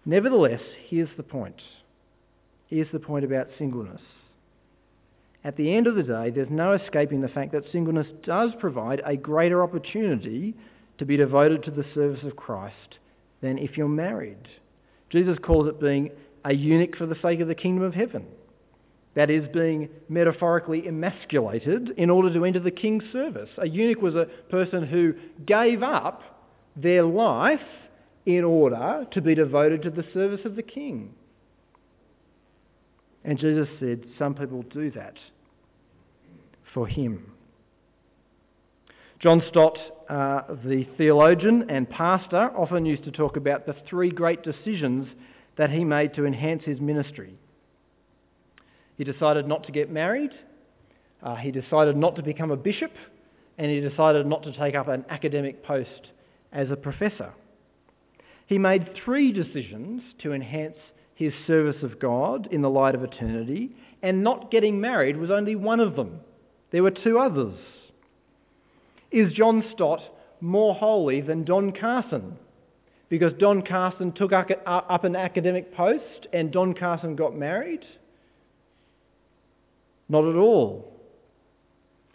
Nevertheless, 0.05 0.62
here's 0.89 1.17
the 1.17 1.23
point. 1.23 1.62
Here's 2.68 2.90
the 2.92 2.98
point 2.98 3.24
about 3.24 3.48
singleness. 3.59 4.00
At 5.44 5.57
the 5.57 5.74
end 5.74 5.87
of 5.87 5.94
the 5.94 6.02
day, 6.02 6.31
there's 6.31 6.50
no 6.50 6.72
escaping 6.72 7.20
the 7.20 7.29
fact 7.29 7.52
that 7.52 7.70
singleness 7.70 8.09
does 8.24 8.50
provide 8.59 9.00
a 9.05 9.16
greater 9.16 9.62
opportunity 9.62 10.55
to 10.98 11.05
be 11.05 11.16
devoted 11.16 11.62
to 11.64 11.70
the 11.70 11.85
service 11.94 12.24
of 12.24 12.35
Christ 12.35 12.98
than 13.40 13.59
if 13.59 13.76
you're 13.76 13.88
married. 13.88 14.48
Jesus 15.11 15.38
calls 15.40 15.68
it 15.68 15.81
being 15.81 16.11
a 16.44 16.52
eunuch 16.52 16.96
for 16.96 17.07
the 17.07 17.16
sake 17.22 17.38
of 17.40 17.48
the 17.48 17.55
kingdom 17.55 17.85
of 17.85 17.94
heaven. 17.94 18.26
That 19.14 19.31
is, 19.31 19.46
being 19.52 19.88
metaphorically 20.09 20.87
emasculated 20.87 21.90
in 21.96 22.11
order 22.11 22.33
to 22.35 22.44
enter 22.44 22.61
the 22.61 22.70
king's 22.70 23.05
service. 23.12 23.48
A 23.57 23.68
eunuch 23.68 24.02
was 24.02 24.14
a 24.14 24.29
person 24.50 24.87
who 24.87 25.14
gave 25.46 25.83
up 25.83 26.22
their 26.76 27.05
life 27.05 27.61
in 28.26 28.44
order 28.44 29.07
to 29.12 29.20
be 29.20 29.35
devoted 29.35 29.83
to 29.83 29.90
the 29.90 30.05
service 30.12 30.44
of 30.44 30.57
the 30.57 30.62
king. 30.62 31.14
And 33.27 33.41
Jesus 33.41 33.69
said, 33.81 34.07
Some 34.19 34.35
people 34.35 34.62
do 34.73 34.91
that 34.93 35.15
for 36.73 36.87
him. 36.87 37.33
John 39.19 39.43
Stott, 39.49 39.79
uh, 40.09 40.43
the 40.65 40.87
theologian 40.97 41.67
and 41.69 41.91
pastor, 41.91 42.51
often 42.57 42.87
used 42.87 43.03
to 43.05 43.11
talk 43.11 43.37
about 43.37 43.67
the 43.67 43.75
three 43.91 44.11
great 44.11 44.45
decisions 44.45 45.09
that 45.59 45.71
he 45.71 45.85
made 45.85 46.15
to 46.15 46.25
enhance 46.25 46.62
his 46.65 46.81
ministry. 46.81 47.37
He 48.97 49.03
decided 49.03 49.49
not 49.49 49.65
to 49.65 49.73
get 49.73 49.91
married, 49.91 50.31
uh, 51.23 51.35
he 51.35 51.51
decided 51.51 51.97
not 51.97 52.15
to 52.17 52.23
become 52.23 52.53
a 52.53 52.57
bishop, 52.57 52.93
and 53.59 53.71
he 53.71 53.81
decided 53.81 54.27
not 54.27 54.45
to 54.45 54.53
take 54.57 54.77
up 54.77 54.87
an 54.87 55.05
academic 55.09 55.65
post 55.65 56.11
as 56.53 56.71
a 56.71 56.77
professor. 56.77 57.33
He 58.47 58.59
made 58.59 58.91
three 59.05 59.33
decisions 59.33 60.03
to 60.23 60.33
enhance 60.33 60.79
his 61.16 61.33
service 61.46 61.83
of 61.83 61.98
God 61.98 62.48
in 62.52 62.62
the 62.62 62.70
light 62.70 62.94
of 62.94 63.02
eternity, 63.02 63.74
and 64.02 64.22
not 64.22 64.52
getting 64.52 64.81
married 64.81 65.16
was 65.16 65.31
only 65.31 65.57
one 65.57 65.81
of 65.81 65.96
them. 65.96 66.20
There 66.70 66.85
were 66.85 66.92
two 66.92 67.18
others. 67.18 67.59
Is 69.11 69.33
John 69.33 69.64
Stott 69.74 70.02
more 70.40 70.74
holy 70.74 71.20
than 71.20 71.44
Don 71.44 71.72
Carson? 71.72 72.37
because 73.09 73.33
Don 73.38 73.62
Carson 73.62 74.12
took 74.12 74.33
up 74.33 75.05
an 75.05 75.16
academic 75.16 75.74
post 75.74 76.26
and 76.33 76.52
Don 76.52 76.74
Carson 76.74 77.14
got 77.16 77.37
married? 77.37 77.85
Not 80.09 80.24
at 80.24 80.37
all. 80.37 80.92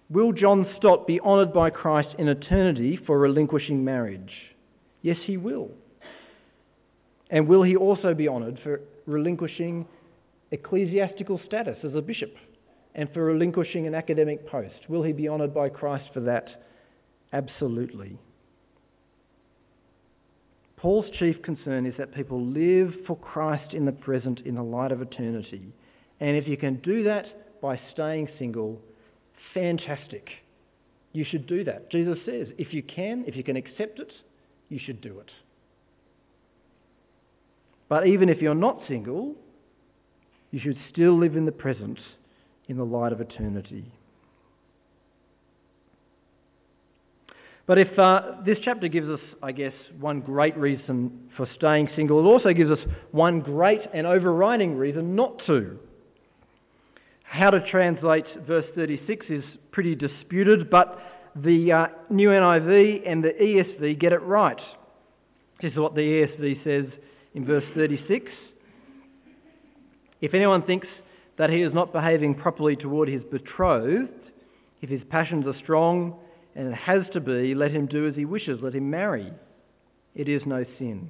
Will 0.10 0.34
John 0.34 0.68
Stott 0.78 1.08
be 1.08 1.22
honoured 1.22 1.54
by 1.54 1.70
Christ 1.70 2.10
in 2.18 2.28
eternity 2.28 3.00
for 3.06 3.18
relinquishing 3.18 3.86
marriage? 3.86 4.32
Yes, 5.02 5.18
he 5.24 5.38
will. 5.38 5.70
And 7.30 7.48
will 7.48 7.64
he 7.64 7.78
also 7.78 8.14
be 8.14 8.28
honoured 8.28 8.60
for 8.62 8.82
relinquishing 9.06 9.86
ecclesiastical 10.52 11.40
status 11.46 11.78
as 11.84 11.96
a 11.96 12.02
bishop 12.02 12.36
and 12.96 13.12
for 13.14 13.24
relinquishing 13.24 13.88
an 13.88 13.96
academic 13.96 14.48
post? 14.48 14.90
Will 14.90 15.04
he 15.04 15.14
be 15.14 15.30
honoured 15.30 15.54
by 15.54 15.70
Christ 15.70 16.10
for 16.14 16.20
that? 16.22 16.64
Absolutely. 17.34 18.18
Paul's 20.78 21.06
chief 21.20 21.42
concern 21.44 21.86
is 21.86 21.94
that 22.00 22.14
people 22.14 22.44
live 22.44 22.94
for 23.06 23.16
Christ 23.16 23.74
in 23.74 23.86
the 23.86 23.92
present 23.92 24.40
in 24.46 24.56
the 24.56 24.64
light 24.64 24.92
of 24.92 25.02
eternity. 25.02 25.74
And 26.20 26.36
if 26.36 26.48
you 26.48 26.58
can 26.58 26.78
do 26.78 27.04
that 27.04 27.62
by 27.62 27.80
staying 27.94 28.30
single, 28.40 28.82
fantastic. 29.54 30.28
You 31.14 31.24
should 31.24 31.46
do 31.46 31.64
that. 31.66 31.92
Jesus 31.92 32.18
says, 32.26 32.48
if 32.58 32.74
you 32.74 32.82
can, 32.82 33.26
if 33.28 33.36
you 33.36 33.44
can 33.44 33.58
accept 33.58 34.00
it, 34.00 34.12
you 34.70 34.80
should 34.84 35.02
do 35.02 35.20
it. 35.20 35.30
But 37.92 38.08
even 38.08 38.30
if 38.30 38.42
you're 38.42 38.56
not 38.56 38.80
single, 38.88 39.36
you 40.52 40.62
should 40.62 40.78
still 40.94 41.20
live 41.20 41.36
in 41.36 41.44
the 41.44 41.52
present 41.52 42.00
in 42.70 42.78
the 42.78 42.86
light 42.86 43.12
of 43.12 43.20
eternity. 43.20 43.92
But 47.68 47.80
if 47.80 48.00
uh, 48.00 48.36
this 48.46 48.60
chapter 48.64 48.88
gives 48.88 49.10
us, 49.10 49.20
I 49.44 49.52
guess, 49.52 49.74
one 50.00 50.22
great 50.22 50.56
reason 50.56 51.32
for 51.36 51.46
staying 51.58 51.90
single, 51.94 52.20
it 52.22 52.32
also 52.32 52.54
gives 52.54 52.72
us 52.72 52.80
one 53.12 53.42
great 53.42 53.82
and 53.94 54.08
overriding 54.08 54.78
reason 54.78 55.14
not 55.14 55.42
to. 55.48 55.78
How 57.24 57.50
to 57.50 57.60
translate 57.70 58.26
verse 58.48 58.68
36 58.74 59.26
is 59.28 59.44
pretty 59.72 59.96
disputed, 59.96 60.70
but 60.70 60.98
the 61.36 61.74
uh, 61.74 61.88
New 62.10 62.30
NIV 62.30 63.02
and 63.06 63.22
the 63.22 63.32
ESV 63.32 64.00
get 64.00 64.14
it 64.14 64.22
right. 64.22 64.62
This 65.62 65.74
is 65.74 65.78
what 65.78 65.94
the 65.94 66.00
ESV 66.00 66.64
says 66.64 66.86
in 67.34 67.46
verse 67.46 67.64
36. 67.76 68.32
If 70.22 70.34
anyone 70.34 70.64
thinks 70.64 70.88
that 71.38 71.50
he 71.50 71.62
is 71.62 71.74
not 71.74 71.94
behaving 71.94 72.36
properly 72.36 72.76
toward 72.76 73.08
his 73.08 73.24
betrothed, 73.24 74.10
if 74.82 74.90
his 74.90 75.02
passions 75.10 75.48
are 75.48 75.58
strong, 75.64 76.16
and 76.56 76.68
it 76.68 76.76
has 76.76 77.04
to 77.14 77.20
be, 77.20 77.56
let 77.56 77.72
him 77.72 77.86
do 77.86 78.08
as 78.08 78.16
he 78.16 78.26
wishes, 78.26 78.60
let 78.62 78.76
him 78.76 78.90
marry. 78.90 79.32
It 80.16 80.28
is 80.28 80.42
no 80.46 80.66
sin. 80.78 81.10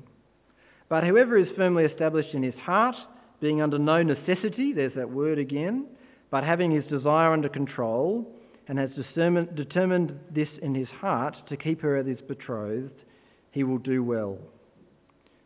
But 0.87 1.03
whoever 1.03 1.37
is 1.37 1.47
firmly 1.55 1.85
established 1.85 2.33
in 2.33 2.43
his 2.43 2.55
heart, 2.55 2.95
being 3.39 3.61
under 3.61 3.79
no 3.79 4.03
necessity, 4.03 4.71
there's 4.73 4.93
that 4.95 5.09
word 5.09 5.39
again, 5.39 5.87
but 6.29 6.43
having 6.43 6.69
his 6.69 6.85
desire 6.85 7.33
under 7.33 7.49
control, 7.49 8.31
and 8.67 8.77
has 8.77 8.91
determined 8.91 10.19
this 10.33 10.47
in 10.61 10.75
his 10.75 10.87
heart 10.87 11.35
to 11.49 11.57
keep 11.57 11.81
her 11.81 11.97
as 11.97 12.05
his 12.05 12.21
betrothed, 12.21 12.93
he 13.51 13.63
will 13.63 13.79
do 13.79 14.03
well. 14.03 14.37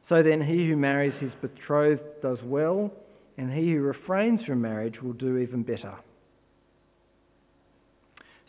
So 0.08 0.22
then, 0.22 0.42
he 0.42 0.68
who 0.68 0.78
marries 0.78 1.14
his 1.20 1.32
betrothed 1.42 2.22
does 2.22 2.38
well, 2.44 2.92
and 3.38 3.52
he 3.52 3.74
who 3.74 3.82
refrains 3.82 4.44
from 4.46 4.62
marriage 4.62 5.02
will 5.02 5.14
do 5.14 5.38
even 5.38 5.64
better. 5.64 5.94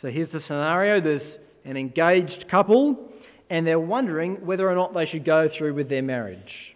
So 0.02 0.08
here's 0.08 0.30
the 0.32 0.42
scenario 0.46 1.00
there's 1.00 1.22
an 1.64 1.76
engaged 1.76 2.46
couple, 2.50 3.10
and 3.48 3.66
they're 3.66 3.80
wondering 3.80 4.44
whether 4.44 4.68
or 4.68 4.74
not 4.74 4.92
they 4.92 5.06
should 5.06 5.24
go 5.24 5.48
through 5.56 5.74
with 5.74 5.88
their 5.88 6.02
marriage. 6.02 6.74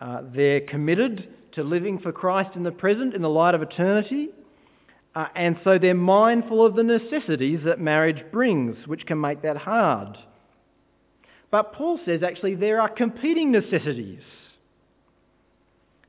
Uh, 0.00 0.22
they're 0.34 0.60
committed 0.60 1.28
to 1.52 1.62
living 1.62 1.98
for 1.98 2.12
Christ 2.12 2.54
in 2.54 2.62
the 2.62 2.70
present 2.70 3.14
in 3.14 3.22
the 3.22 3.30
light 3.30 3.54
of 3.54 3.62
eternity, 3.62 4.28
uh, 5.14 5.28
and 5.34 5.58
so 5.64 5.78
they're 5.78 5.94
mindful 5.94 6.64
of 6.64 6.76
the 6.76 6.82
necessities 6.82 7.60
that 7.64 7.80
marriage 7.80 8.22
brings, 8.30 8.76
which 8.86 9.06
can 9.06 9.18
make 9.18 9.40
that 9.40 9.56
hard. 9.56 10.18
But 11.50 11.72
Paul 11.72 11.98
says 12.04 12.22
actually 12.22 12.54
there 12.54 12.80
are 12.80 12.88
competing 12.88 13.52
necessities. 13.52 14.20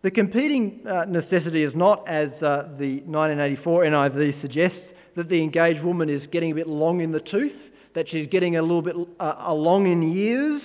The 0.03 0.11
competing 0.11 0.81
uh, 0.87 1.05
necessity 1.05 1.63
is 1.63 1.73
not, 1.75 2.07
as 2.07 2.29
uh, 2.41 2.69
the 2.77 3.01
1984 3.05 3.83
NIV 3.83 4.41
suggests, 4.41 4.77
that 5.15 5.27
the 5.29 5.41
engaged 5.41 5.83
woman 5.83 6.09
is 6.09 6.21
getting 6.31 6.51
a 6.51 6.55
bit 6.55 6.67
long 6.67 7.01
in 7.01 7.11
the 7.11 7.19
tooth, 7.19 7.51
that 7.95 8.07
she's 8.09 8.27
getting 8.29 8.57
a 8.57 8.61
little 8.61 8.83
bit 8.83 8.95
uh, 9.19 9.35
along 9.39 9.91
in 9.91 10.13
years. 10.13 10.61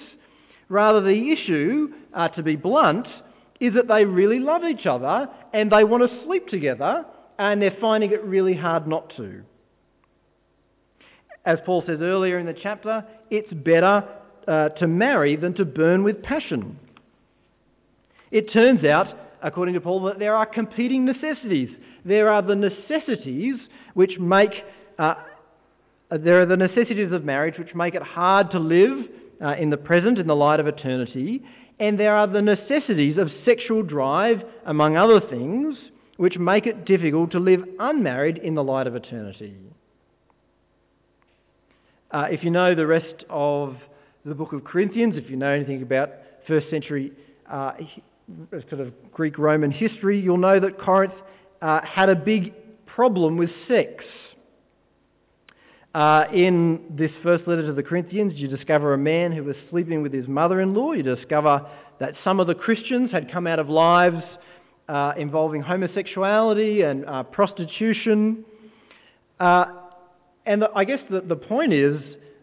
Rather, 0.69 1.01
the 1.01 1.33
issue, 1.33 1.89
to 2.37 2.43
be 2.43 2.57
blunt, 2.57 3.07
is 3.61 3.75
that 3.75 3.89
they 3.89 4.05
really 4.05 4.39
love 4.39 4.65
each 4.65 4.87
other 4.87 5.29
and 5.53 5.71
they 5.71 5.85
want 5.85 6.03
to 6.03 6.25
sleep 6.25 6.49
together 6.49 7.05
and 7.39 7.63
they're 7.63 7.77
finding 7.81 8.11
it 8.13 8.23
really 8.25 8.55
hard 8.55 8.87
not 8.87 9.13
to. 9.17 9.43
As 11.45 11.59
Paul 11.65 11.83
says 11.87 12.01
earlier 12.01 12.39
in 12.39 12.47
the 12.47 12.55
chapter, 12.61 13.05
it's 13.31 13.53
better 13.53 14.05
uh, 14.47 14.71
to 14.71 14.87
marry 14.87 15.37
than 15.37 15.55
to 15.55 15.65
burn 15.65 16.03
with 16.03 16.23
passion. 16.23 16.79
It 18.31 18.53
turns 18.53 18.85
out, 18.85 19.09
according 19.43 19.75
to 19.75 19.81
Paul, 19.81 20.03
that 20.05 20.19
there 20.19 20.35
are 20.35 20.47
competing 20.47 21.05
necessities. 21.05 21.69
There 22.05 22.31
are 22.31 22.43
the 22.43 22.57
necessities 22.57 23.57
which 23.95 24.19
make, 24.19 24.53
uh, 24.99 25.15
there 26.11 26.41
are 26.41 26.47
the 26.47 26.57
necessities 26.57 27.13
of 27.13 27.25
marriage 27.25 27.59
which 27.59 27.75
make 27.75 27.95
it 27.95 28.03
hard 28.03 28.51
to 28.53 28.59
live 28.59 29.07
uh, 29.43 29.55
in 29.57 29.71
the 29.71 29.77
present 29.77 30.19
in 30.19 30.27
the 30.27 30.37
light 30.37 30.61
of 30.61 30.67
eternity, 30.67 31.43
and 31.79 31.99
there 31.99 32.15
are 32.15 32.27
the 32.27 32.43
necessities 32.43 33.19
of 33.19 33.29
sexual 33.45 33.83
drive, 33.83 34.43
among 34.67 34.97
other 34.97 35.21
things, 35.21 35.77
which 36.17 36.39
make 36.39 36.67
it 36.67 36.85
difficult 36.85 37.33
to 37.33 37.39
live 37.39 37.65
unmarried 37.81 38.39
in 38.39 38.55
the 38.55 38.63
light 38.63 38.87
of 38.87 38.95
eternity. 38.95 39.57
Uh, 42.11 42.27
if 42.31 42.45
you 42.45 42.51
know 42.51 42.75
the 42.75 42.87
rest 42.87 43.25
of 43.29 43.77
the 44.25 44.35
book 44.35 44.53
of 44.53 44.65
Corinthians, 44.65 45.15
if 45.17 45.29
you 45.29 45.37
know 45.37 45.51
anything 45.51 45.83
about 45.83 46.11
first 46.47 46.71
century 46.71 47.13
uh, 47.51 47.73
sort 48.71 48.81
of 48.81 48.93
Greek 49.13 49.37
Roman 49.37 49.71
history, 49.71 50.21
you'll 50.21 50.39
know 50.39 50.61
that 50.61 50.79
Corinth 50.79 51.15
uh, 51.61 51.81
had 51.85 52.09
a 52.09 52.15
big 52.15 52.55
problem 52.87 53.37
with 53.37 53.51
sex. 53.67 54.05
Uh, 55.95 56.25
in 56.33 56.81
this 56.91 57.11
first 57.23 57.47
letter 57.47 57.67
to 57.67 57.73
the 57.73 57.83
Corinthians, 57.83 58.35
you 58.37 58.49
discover 58.49 58.95
a 58.95 58.99
man 58.99 59.33
who 59.33 59.45
was 59.45 59.57
sleeping 59.71 60.03
with 60.03 60.13
his 60.13 60.27
mother 60.27 60.61
in 60.61 60.73
law. 60.73 60.93
You 60.93 61.03
discover 61.03 61.69
that 61.99 62.15
some 62.25 62.41
of 62.41 62.47
the 62.47 62.55
Christians 62.55 63.11
had 63.11 63.31
come 63.31 63.47
out 63.47 63.59
of 63.59 63.69
lives 63.69 64.23
uh, 64.89 65.13
involving 65.19 65.61
homosexuality 65.61 66.83
and 66.83 67.05
uh, 67.07 67.25
prostitution. 67.25 68.45
Uh, 69.39 69.67
and 70.47 70.63
the, 70.63 70.71
I 70.75 70.85
guess 70.85 71.01
the, 71.11 71.21
the 71.21 71.37
point 71.37 71.73
is 71.73 72.01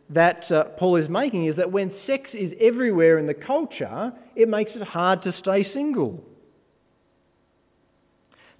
that 0.09 0.51
uh, 0.51 0.63
Paul 0.77 0.95
is 0.95 1.09
making 1.09 1.45
is 1.45 1.55
that 1.57 1.71
when 1.71 1.93
sex 2.07 2.29
is 2.33 2.51
everywhere 2.59 3.19
in 3.19 3.27
the 3.27 3.33
culture, 3.33 4.11
it 4.35 4.49
makes 4.49 4.71
it 4.75 4.81
hard 4.81 5.23
to 5.23 5.33
stay 5.39 5.71
single. 5.73 6.23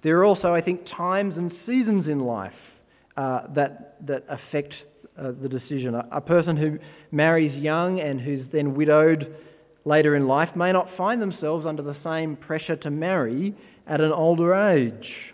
There 0.02 0.18
are 0.18 0.24
also, 0.24 0.54
I 0.54 0.60
think, 0.60 0.86
times 0.96 1.34
and 1.36 1.52
seasons 1.66 2.06
in 2.06 2.20
life 2.20 2.52
uh, 3.16 3.42
that, 3.54 3.96
that 4.06 4.24
affect 4.28 4.74
uh, 5.18 5.32
the 5.42 5.48
decision. 5.48 5.94
A, 5.94 6.06
a 6.12 6.20
person 6.20 6.56
who 6.56 6.78
marries 7.10 7.54
young 7.60 8.00
and 8.00 8.20
who's 8.20 8.46
then 8.52 8.74
widowed 8.74 9.34
later 9.84 10.14
in 10.14 10.26
life 10.26 10.54
may 10.54 10.72
not 10.72 10.88
find 10.96 11.20
themselves 11.20 11.66
under 11.66 11.82
the 11.82 11.96
same 12.04 12.36
pressure 12.36 12.76
to 12.76 12.90
marry 12.90 13.54
at 13.86 14.00
an 14.00 14.12
older 14.12 14.54
age. 14.54 15.29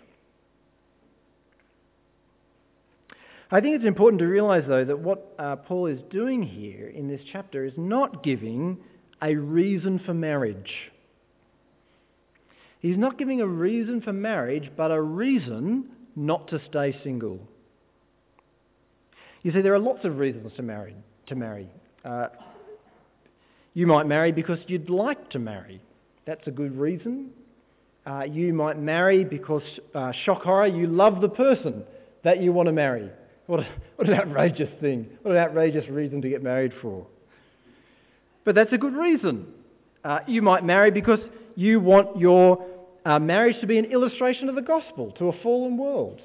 I 3.49 3.61
think 3.61 3.77
it's 3.77 3.85
important 3.85 4.19
to 4.19 4.25
realise, 4.25 4.65
though, 4.67 4.83
that 4.83 4.99
what 4.99 5.33
uh, 5.39 5.55
Paul 5.55 5.87
is 5.87 5.99
doing 6.09 6.43
here 6.43 6.89
in 6.89 7.07
this 7.07 7.21
chapter 7.31 7.65
is 7.65 7.73
not 7.77 8.23
giving 8.23 8.77
a 9.21 9.35
reason 9.35 10.01
for 10.05 10.13
marriage. 10.13 10.73
He's 12.79 12.97
not 12.97 13.17
giving 13.17 13.41
a 13.41 13.47
reason 13.47 14.01
for 14.01 14.11
marriage, 14.11 14.69
but 14.75 14.91
a 14.91 15.01
reason 15.01 15.85
not 16.15 16.49
to 16.49 16.61
stay 16.69 16.99
single. 17.03 17.39
You 19.43 19.53
see, 19.53 19.61
there 19.61 19.73
are 19.73 19.79
lots 19.79 20.03
of 20.03 20.17
reasons 20.17 20.51
to 20.57 20.61
marry. 20.61 20.95
To 21.27 21.35
marry. 21.35 21.69
Uh, 22.03 22.27
you 23.73 23.87
might 23.87 24.07
marry 24.07 24.33
because 24.33 24.59
you'd 24.67 24.89
like 24.89 25.29
to 25.29 25.39
marry. 25.39 25.81
That's 26.25 26.45
a 26.47 26.51
good 26.51 26.77
reason. 26.77 27.29
Uh, 28.05 28.23
you 28.23 28.53
might 28.53 28.77
marry 28.77 29.23
because, 29.23 29.63
uh, 29.95 30.11
shock 30.25 30.41
horror, 30.41 30.67
you 30.67 30.87
love 30.87 31.21
the 31.21 31.29
person 31.29 31.83
that 32.23 32.41
you 32.41 32.51
want 32.51 32.67
to 32.67 32.73
marry. 32.73 33.09
What, 33.47 33.61
a, 33.61 33.67
what 33.95 34.07
an 34.07 34.13
outrageous 34.13 34.69
thing. 34.79 35.07
What 35.21 35.31
an 35.31 35.37
outrageous 35.37 35.89
reason 35.89 36.21
to 36.21 36.29
get 36.29 36.43
married 36.43 36.73
for. 36.81 37.07
But 38.45 38.55
that's 38.55 38.71
a 38.71 38.77
good 38.77 38.93
reason. 38.93 39.47
Uh, 40.03 40.19
you 40.27 40.41
might 40.41 40.63
marry 40.63 40.91
because 40.91 41.19
you 41.55 41.79
want 41.79 42.17
your 42.17 42.65
uh, 43.05 43.19
marriage 43.19 43.59
to 43.61 43.67
be 43.67 43.77
an 43.77 43.85
illustration 43.85 44.47
of 44.49 44.55
the 44.55 44.61
gospel 44.61 45.11
to 45.17 45.29
a 45.29 45.33
fallen 45.41 45.77
world. 45.77 46.21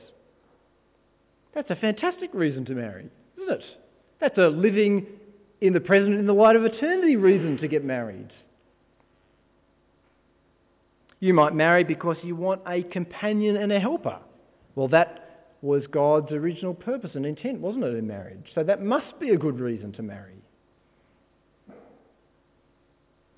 That's 1.54 1.70
a 1.70 1.76
fantastic 1.76 2.30
reason 2.32 2.64
to 2.66 2.72
marry, 2.72 3.08
isn't 3.36 3.50
it? 3.52 3.64
That's 4.20 4.38
a 4.38 4.48
living 4.48 5.06
in 5.60 5.72
the 5.72 5.80
present, 5.80 6.14
in 6.14 6.26
the 6.26 6.32
light 6.32 6.56
of 6.56 6.64
eternity 6.64 7.16
reason 7.16 7.58
to 7.58 7.68
get 7.68 7.84
married. 7.84 8.30
You 11.20 11.34
might 11.34 11.54
marry 11.54 11.84
because 11.84 12.16
you 12.22 12.34
want 12.34 12.62
a 12.66 12.82
companion 12.82 13.56
and 13.56 13.70
a 13.70 13.78
helper. 13.78 14.18
Well, 14.74 14.88
that 14.88 15.31
was 15.62 15.84
God's 15.92 16.32
original 16.32 16.74
purpose 16.74 17.12
and 17.14 17.24
intent, 17.24 17.60
wasn't 17.60 17.84
it, 17.84 17.94
in 17.94 18.06
marriage? 18.06 18.46
So 18.54 18.64
that 18.64 18.82
must 18.82 19.18
be 19.20 19.30
a 19.30 19.38
good 19.38 19.60
reason 19.60 19.92
to 19.92 20.02
marry. 20.02 20.42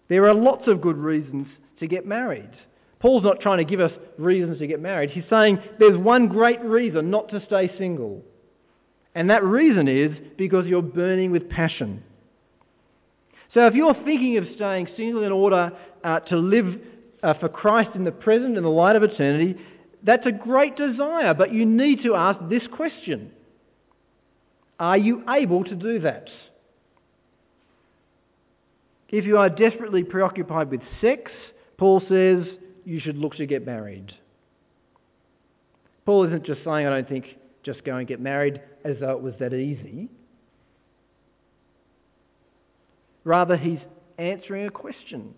There 0.08 0.26
are 0.26 0.34
lots 0.34 0.66
of 0.66 0.80
good 0.80 0.96
reasons 0.96 1.46
to 1.80 1.86
get 1.86 2.06
married. 2.06 2.50
Paul's 2.98 3.22
not 3.22 3.40
trying 3.40 3.58
to 3.58 3.64
give 3.64 3.80
us 3.80 3.92
reasons 4.16 4.58
to 4.58 4.66
get 4.66 4.80
married. 4.80 5.10
He's 5.10 5.24
saying 5.28 5.58
there's 5.78 5.98
one 5.98 6.28
great 6.28 6.62
reason 6.62 7.10
not 7.10 7.28
to 7.30 7.44
stay 7.46 7.70
single. 7.76 8.22
And 9.14 9.28
that 9.28 9.44
reason 9.44 9.86
is 9.86 10.10
because 10.38 10.66
you're 10.66 10.82
burning 10.82 11.30
with 11.30 11.48
passion. 11.50 12.02
So 13.52 13.66
if 13.66 13.74
you're 13.74 13.94
thinking 13.94 14.38
of 14.38 14.44
staying 14.56 14.88
single 14.96 15.22
in 15.22 15.32
order 15.32 15.72
uh, 16.02 16.20
to 16.20 16.36
live 16.36 16.80
uh, 17.22 17.34
for 17.34 17.48
Christ 17.48 17.90
in 17.94 18.04
the 18.04 18.12
present, 18.12 18.56
in 18.56 18.62
the 18.62 18.70
light 18.70 18.96
of 18.96 19.02
eternity, 19.02 19.56
that's 20.04 20.26
a 20.26 20.32
great 20.32 20.76
desire, 20.76 21.32
but 21.34 21.52
you 21.52 21.64
need 21.64 22.02
to 22.02 22.14
ask 22.14 22.38
this 22.48 22.62
question 22.70 23.32
Are 24.78 24.98
you 24.98 25.24
able 25.28 25.64
to 25.64 25.74
do 25.74 26.00
that? 26.00 26.28
If 29.08 29.24
you 29.24 29.38
are 29.38 29.48
desperately 29.48 30.02
preoccupied 30.02 30.70
with 30.70 30.80
sex, 31.00 31.30
Paul 31.78 32.00
says 32.00 32.46
you 32.84 33.00
should 33.00 33.16
look 33.16 33.36
to 33.36 33.46
get 33.46 33.64
married. 33.64 34.12
Paul 36.04 36.26
isn't 36.26 36.44
just 36.44 36.64
saying, 36.64 36.86
I 36.86 36.90
don't 36.90 37.08
think, 37.08 37.26
just 37.62 37.84
go 37.84 37.96
and 37.96 38.06
get 38.06 38.20
married 38.20 38.60
as 38.84 38.96
though 39.00 39.12
it 39.12 39.22
was 39.22 39.34
that 39.40 39.54
easy. 39.54 40.10
Rather, 43.22 43.56
he's 43.56 43.78
answering 44.18 44.66
a 44.66 44.70
question. 44.70 45.34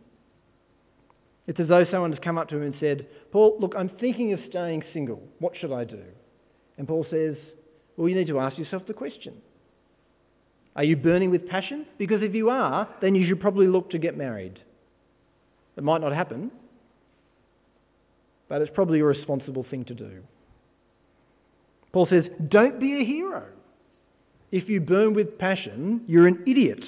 It's 1.46 1.60
as 1.60 1.68
though 1.68 1.84
someone 1.90 2.12
has 2.12 2.20
come 2.22 2.38
up 2.38 2.48
to 2.48 2.56
him 2.56 2.62
and 2.62 2.74
said, 2.80 3.06
Paul, 3.30 3.56
look, 3.60 3.74
I'm 3.76 3.88
thinking 4.00 4.32
of 4.32 4.40
staying 4.48 4.82
single. 4.92 5.22
What 5.38 5.54
should 5.56 5.72
I 5.72 5.84
do? 5.84 6.02
And 6.76 6.88
Paul 6.88 7.06
says, 7.10 7.36
Well, 7.96 8.08
you 8.08 8.14
need 8.14 8.26
to 8.28 8.40
ask 8.40 8.58
yourself 8.58 8.82
the 8.86 8.94
question 8.94 9.34
Are 10.74 10.84
you 10.84 10.96
burning 10.96 11.30
with 11.30 11.48
passion? 11.48 11.86
Because 11.98 12.22
if 12.22 12.34
you 12.34 12.50
are, 12.50 12.88
then 13.00 13.14
you 13.14 13.26
should 13.26 13.40
probably 13.40 13.66
look 13.66 13.90
to 13.90 13.98
get 13.98 14.16
married. 14.16 14.58
It 15.76 15.84
might 15.84 16.00
not 16.00 16.12
happen, 16.12 16.50
but 18.48 18.62
it's 18.62 18.70
probably 18.74 19.00
a 19.00 19.04
responsible 19.04 19.64
thing 19.68 19.84
to 19.84 19.94
do. 19.94 20.22
Paul 21.92 22.08
says, 22.10 22.24
Don't 22.48 22.80
be 22.80 23.00
a 23.00 23.04
hero. 23.04 23.44
If 24.50 24.68
you 24.68 24.80
burn 24.80 25.14
with 25.14 25.38
passion, 25.38 26.02
you're 26.06 26.26
an 26.26 26.44
idiot 26.46 26.82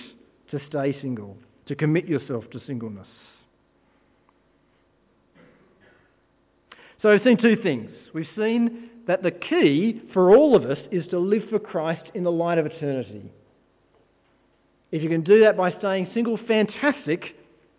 to 0.50 0.60
stay 0.68 0.98
single, 1.00 1.36
to 1.66 1.74
commit 1.74 2.06
yourself 2.06 2.44
to 2.52 2.60
singleness. 2.66 3.06
So 7.02 7.10
we've 7.10 7.22
seen 7.22 7.38
two 7.38 7.56
things. 7.62 7.90
We've 8.12 8.26
seen 8.36 8.90
that 9.06 9.22
the 9.22 9.30
key 9.30 10.02
for 10.12 10.36
all 10.36 10.56
of 10.56 10.64
us 10.64 10.78
is 10.90 11.06
to 11.10 11.18
live 11.18 11.42
for 11.48 11.58
Christ 11.58 12.02
in 12.14 12.24
the 12.24 12.32
light 12.32 12.58
of 12.58 12.66
eternity. 12.66 13.32
If 14.90 15.02
you 15.02 15.08
can 15.08 15.22
do 15.22 15.40
that 15.40 15.56
by 15.56 15.72
staying 15.78 16.10
single, 16.14 16.38
fantastic, 16.48 17.22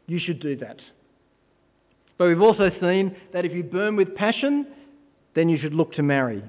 you 0.08 0.20
should 0.20 0.40
do 0.40 0.56
that. 0.58 0.78
But 2.18 2.28
we've 2.28 2.42
also 2.42 2.70
seen 2.82 3.16
that 3.34 3.46
if 3.46 3.54
you 3.54 3.64
burn 3.64 3.96
with 3.96 4.16
passion, 4.16 4.68
then 5.36 5.50
you 5.50 5.58
should 5.58 5.74
look 5.74 5.94
to 5.94 6.04
marry. 6.04 6.44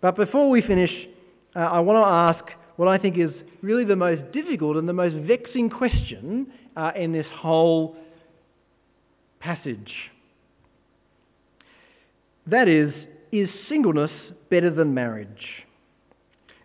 But 0.00 0.16
before 0.16 0.50
we 0.50 0.62
finish, 0.62 0.90
uh, 1.54 1.60
I 1.60 1.80
want 1.80 2.04
to 2.04 2.40
ask 2.40 2.56
what 2.76 2.88
I 2.88 2.98
think 2.98 3.18
is 3.18 3.30
really 3.62 3.84
the 3.84 3.96
most 3.96 4.32
difficult 4.32 4.76
and 4.76 4.88
the 4.88 4.92
most 4.92 5.14
vexing 5.26 5.70
question 5.70 6.46
uh, 6.76 6.92
in 6.96 7.12
this 7.12 7.26
whole 7.32 7.96
passage. 9.38 9.92
That 12.46 12.68
is, 12.68 12.92
is 13.32 13.48
singleness 13.68 14.10
better 14.50 14.70
than 14.70 14.94
marriage? 14.94 15.64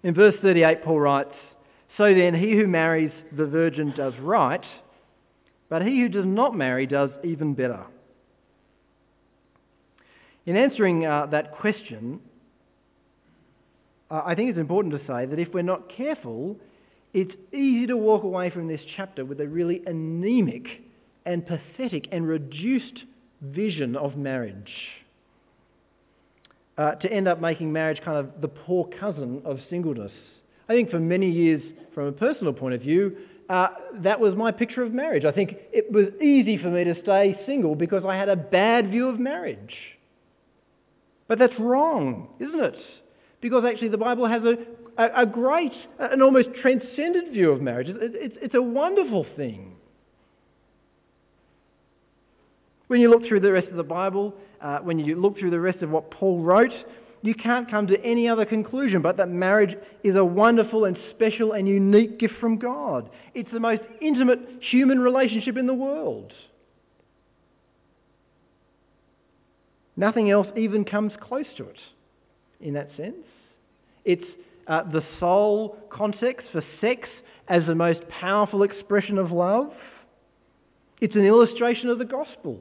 In 0.03 0.13
verse 0.13 0.35
38, 0.41 0.83
Paul 0.83 0.99
writes, 0.99 1.33
So 1.97 2.13
then, 2.13 2.33
he 2.33 2.51
who 2.51 2.67
marries 2.67 3.11
the 3.35 3.45
virgin 3.45 3.93
does 3.95 4.13
right, 4.19 4.63
but 5.69 5.81
he 5.81 5.99
who 5.99 6.09
does 6.09 6.25
not 6.25 6.55
marry 6.55 6.85
does 6.85 7.09
even 7.23 7.53
better. 7.53 7.83
In 10.45 10.55
answering 10.55 11.05
uh, 11.05 11.25
that 11.31 11.55
question, 11.57 12.19
uh, 14.11 14.21
I 14.23 14.35
think 14.35 14.51
it's 14.51 14.59
important 14.59 14.93
to 14.93 14.99
say 15.07 15.25
that 15.25 15.39
if 15.39 15.53
we're 15.53 15.63
not 15.63 15.89
careful, 15.95 16.55
it's 17.13 17.33
easy 17.51 17.87
to 17.87 17.97
walk 17.97 18.23
away 18.23 18.51
from 18.51 18.67
this 18.67 18.81
chapter 18.95 19.25
with 19.25 19.39
a 19.39 19.47
really 19.47 19.81
anemic 19.87 20.67
and 21.25 21.45
pathetic 21.47 22.07
and 22.11 22.27
reduced 22.27 23.03
vision 23.41 23.95
of 23.95 24.15
marriage. 24.15 24.71
Uh, 26.77 26.91
to 26.95 27.09
end 27.09 27.25
up 27.25 27.39
making 27.39 27.71
marriage 27.71 28.01
kind 28.03 28.17
of 28.17 28.41
the 28.41 28.49
poor 28.49 28.85
cousin 28.99 29.41
of 29.45 29.59
singleness. 29.69 30.11
I 30.67 30.73
think 30.73 30.89
for 30.89 30.99
many 30.99 31.31
years, 31.31 31.61
from 31.93 32.07
a 32.07 32.11
personal 32.11 32.51
point 32.51 32.75
of 32.75 32.81
view, 32.81 33.15
uh, 33.49 33.67
that 34.03 34.19
was 34.19 34.35
my 34.35 34.51
picture 34.51 34.83
of 34.83 34.93
marriage. 34.93 35.23
I 35.23 35.31
think 35.31 35.55
it 35.71 35.91
was 35.91 36.07
easy 36.21 36.57
for 36.57 36.69
me 36.69 36.83
to 36.83 36.95
stay 37.03 37.39
single 37.45 37.75
because 37.75 38.03
I 38.03 38.15
had 38.17 38.27
a 38.27 38.35
bad 38.35 38.89
view 38.89 39.07
of 39.07 39.19
marriage. 39.19 39.73
But 41.27 41.39
that's 41.39 41.57
wrong, 41.59 42.27
isn't 42.39 42.59
it? 42.59 42.75
Because 43.41 43.63
actually, 43.65 43.89
the 43.89 43.97
Bible 43.97 44.27
has 44.27 44.41
a, 44.43 44.57
a, 45.01 45.21
a 45.21 45.25
great, 45.25 45.73
an 45.99 46.21
almost 46.21 46.49
transcendent 46.61 47.31
view 47.31 47.51
of 47.51 47.61
marriage. 47.61 47.87
It, 47.87 47.97
it's, 48.01 48.35
it's 48.41 48.55
a 48.55 48.61
wonderful 48.61 49.25
thing. 49.35 49.75
When 52.87 53.01
you 53.01 53.09
look 53.09 53.25
through 53.27 53.39
the 53.39 53.51
rest 53.51 53.67
of 53.67 53.75
the 53.75 53.83
Bible, 53.83 54.33
uh, 54.61 54.79
when 54.79 54.99
you 54.99 55.19
look 55.19 55.39
through 55.39 55.51
the 55.51 55.59
rest 55.59 55.81
of 55.81 55.89
what 55.89 56.11
Paul 56.11 56.41
wrote, 56.41 56.73
you 57.21 57.33
can't 57.33 57.69
come 57.69 57.87
to 57.87 57.99
any 58.03 58.29
other 58.29 58.45
conclusion 58.45 59.01
but 59.01 59.17
that 59.17 59.29
marriage 59.29 59.75
is 60.03 60.15
a 60.15 60.23
wonderful 60.23 60.85
and 60.85 60.97
special 61.09 61.53
and 61.53 61.67
unique 61.67 62.19
gift 62.19 62.35
from 62.39 62.57
God. 62.57 63.09
It's 63.33 63.51
the 63.51 63.59
most 63.59 63.81
intimate 63.99 64.39
human 64.61 64.99
relationship 64.99 65.57
in 65.57 65.65
the 65.65 65.73
world. 65.73 66.31
Nothing 69.97 70.29
else 70.29 70.47
even 70.55 70.85
comes 70.85 71.13
close 71.19 71.45
to 71.57 71.63
it 71.67 71.79
in 72.59 72.73
that 72.73 72.89
sense. 72.95 73.15
It's 74.03 74.25
uh, 74.67 74.83
the 74.83 75.03
sole 75.19 75.77
context 75.89 76.47
for 76.51 76.63
sex 76.79 77.07
as 77.47 77.65
the 77.65 77.75
most 77.75 78.07
powerful 78.09 78.63
expression 78.63 79.17
of 79.17 79.31
love. 79.31 79.71
It's 81.01 81.15
an 81.15 81.25
illustration 81.25 81.89
of 81.89 81.97
the 81.97 82.05
gospel. 82.05 82.59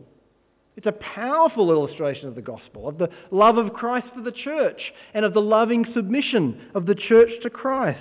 It's 0.77 0.87
a 0.87 0.93
powerful 0.93 1.71
illustration 1.71 2.29
of 2.29 2.35
the 2.35 2.43
gospel, 2.43 2.89
of 2.89 2.99
the 2.99 3.09
love 3.31 3.59
of 3.59 3.73
Christ 3.73 4.09
for 4.15 4.23
the 4.23 4.33
church, 4.33 4.81
and 5.15 5.25
of 5.25 5.33
the 5.33 5.41
loving 5.41 5.87
submission 5.95 6.71
of 6.75 6.87
the 6.87 6.97
church 6.97 7.31
to 7.43 7.51
Christ. 7.51 8.01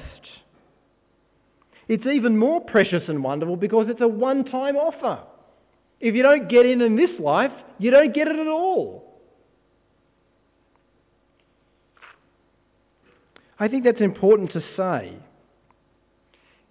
It's 1.88 2.06
even 2.06 2.38
more 2.38 2.62
precious 2.62 3.04
and 3.08 3.24
wonderful 3.24 3.58
because 3.58 3.88
it's 3.90 4.02
a 4.02 4.08
one 4.08 4.46
time 4.46 4.76
offer. 4.76 5.24
If 6.00 6.16
you 6.16 6.24
don't 6.24 6.50
get 6.50 6.66
in 6.66 6.82
in 6.82 6.96
this 6.96 7.12
life, 7.20 7.52
you 7.78 7.92
don't 7.92 8.14
get 8.14 8.28
it 8.28 8.38
at 8.40 8.48
all. 8.48 9.22
I 13.60 13.68
think 13.68 13.84
that's 13.84 14.02
important 14.02 14.52
to 14.54 14.64
say. 14.76 15.14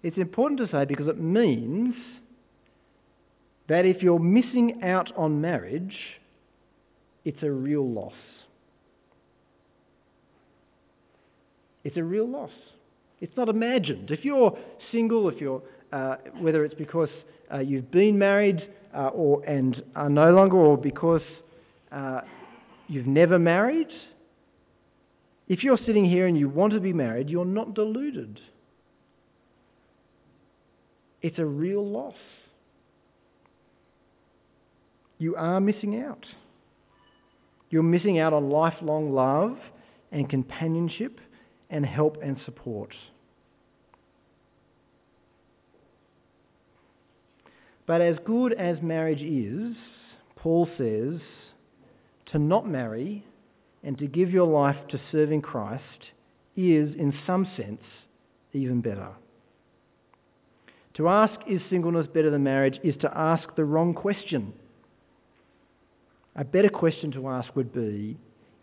It's 0.03 0.17
important 0.17 0.59
to 0.59 0.67
say 0.69 0.85
because 0.85 1.07
it 1.07 1.19
means 1.19 1.95
that 3.67 3.85
if 3.85 4.01
you're 4.01 4.19
missing 4.19 4.81
out 4.83 5.11
on 5.15 5.41
marriage, 5.41 5.95
it's 7.25 7.41
a 7.43 7.51
real 7.51 7.87
loss. 7.87 8.13
It's 11.83 11.97
a 11.97 12.03
real 12.03 12.27
loss. 12.27 12.51
It's 13.21 13.35
not 13.37 13.49
imagined. 13.49 14.11
If 14.11 14.25
you're 14.25 14.57
single, 14.91 15.29
if 15.29 15.39
you're, 15.39 15.61
uh, 15.91 16.15
whether 16.39 16.65
it's 16.65 16.75
because 16.75 17.09
uh, 17.53 17.59
you've 17.59 17.91
been 17.91 18.17
married 18.17 18.61
uh, 18.93 19.07
or, 19.07 19.43
and 19.43 19.81
are 19.95 20.09
no 20.09 20.31
longer, 20.31 20.57
or 20.57 20.77
because 20.77 21.21
uh, 21.91 22.21
you've 22.87 23.07
never 23.07 23.39
married, 23.39 23.87
if 25.47 25.63
you're 25.63 25.79
sitting 25.85 26.05
here 26.05 26.27
and 26.27 26.37
you 26.37 26.49
want 26.49 26.73
to 26.73 26.79
be 26.79 26.93
married, 26.93 27.29
you're 27.29 27.45
not 27.45 27.73
deluded. 27.73 28.39
It's 31.21 31.39
a 31.39 31.45
real 31.45 31.85
loss 31.85 32.15
you 35.23 35.35
are 35.35 35.61
missing 35.61 36.03
out. 36.03 36.25
You're 37.69 37.81
missing 37.81 38.19
out 38.19 38.33
on 38.33 38.49
lifelong 38.49 39.13
love 39.13 39.57
and 40.11 40.29
companionship 40.29 41.19
and 41.69 41.85
help 41.85 42.17
and 42.21 42.37
support. 42.45 42.93
But 47.87 48.01
as 48.01 48.17
good 48.25 48.53
as 48.53 48.77
marriage 48.81 49.21
is, 49.21 49.75
Paul 50.35 50.67
says, 50.77 51.19
to 52.31 52.37
not 52.37 52.67
marry 52.67 53.25
and 53.83 53.97
to 53.97 54.07
give 54.07 54.29
your 54.29 54.47
life 54.47 54.77
to 54.89 54.99
serving 55.11 55.41
Christ 55.41 55.81
is, 56.55 56.95
in 56.97 57.13
some 57.25 57.47
sense, 57.57 57.81
even 58.51 58.81
better. 58.81 59.09
To 60.95 61.07
ask, 61.07 61.33
is 61.49 61.61
singleness 61.69 62.07
better 62.13 62.29
than 62.29 62.43
marriage, 62.43 62.79
is 62.83 62.95
to 63.01 63.17
ask 63.17 63.55
the 63.55 63.65
wrong 63.65 63.93
question. 63.93 64.53
A 66.35 66.43
better 66.43 66.69
question 66.69 67.11
to 67.11 67.27
ask 67.29 67.55
would 67.55 67.73
be 67.73 68.17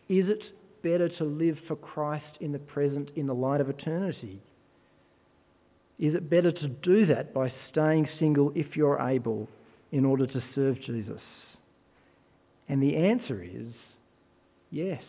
Is 0.09 0.26
it 0.28 0.42
better 0.83 1.09
to 1.09 1.24
live 1.24 1.56
for 1.68 1.76
Christ 1.76 2.37
in 2.40 2.52
the 2.52 2.59
present 2.59 3.11
in 3.16 3.26
the 3.26 3.35
light 3.35 3.61
of 3.61 3.68
eternity? 3.68 4.40
Is 5.98 6.14
it 6.14 6.30
better 6.30 6.50
to 6.50 6.68
do 6.68 7.06
that 7.06 7.35
by 7.35 7.52
staying 7.70 8.09
single 8.18 8.52
if 8.54 8.74
you're 8.74 8.98
able 8.98 9.48
in 9.92 10.04
order 10.04 10.26
to 10.26 10.42
serve 10.54 10.80
Jesus? 10.80 11.20
And 12.68 12.83
the 12.83 12.96
answer 12.96 13.42
is 13.42 13.74
yes. 14.70 15.02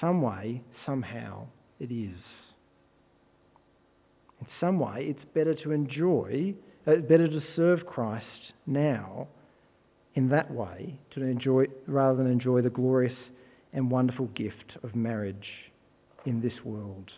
Some 0.00 0.22
way, 0.22 0.62
somehow, 0.84 1.46
it 1.78 1.92
is. 1.92 2.18
In 4.40 4.46
some 4.60 4.78
way, 4.78 5.06
it's 5.08 5.34
better 5.34 5.54
to 5.54 5.72
enjoy, 5.72 6.54
uh, 6.86 6.96
better 6.96 7.28
to 7.28 7.42
serve 7.56 7.86
Christ 7.86 8.26
now 8.66 9.28
in 10.18 10.28
that 10.30 10.50
way 10.50 10.98
to 11.14 11.22
enjoy, 11.22 11.64
rather 11.86 12.16
than 12.16 12.28
enjoy 12.28 12.60
the 12.60 12.68
glorious 12.68 13.16
and 13.72 13.88
wonderful 13.88 14.26
gift 14.34 14.72
of 14.82 14.96
marriage 14.96 15.46
in 16.26 16.40
this 16.40 16.52
world. 16.64 17.08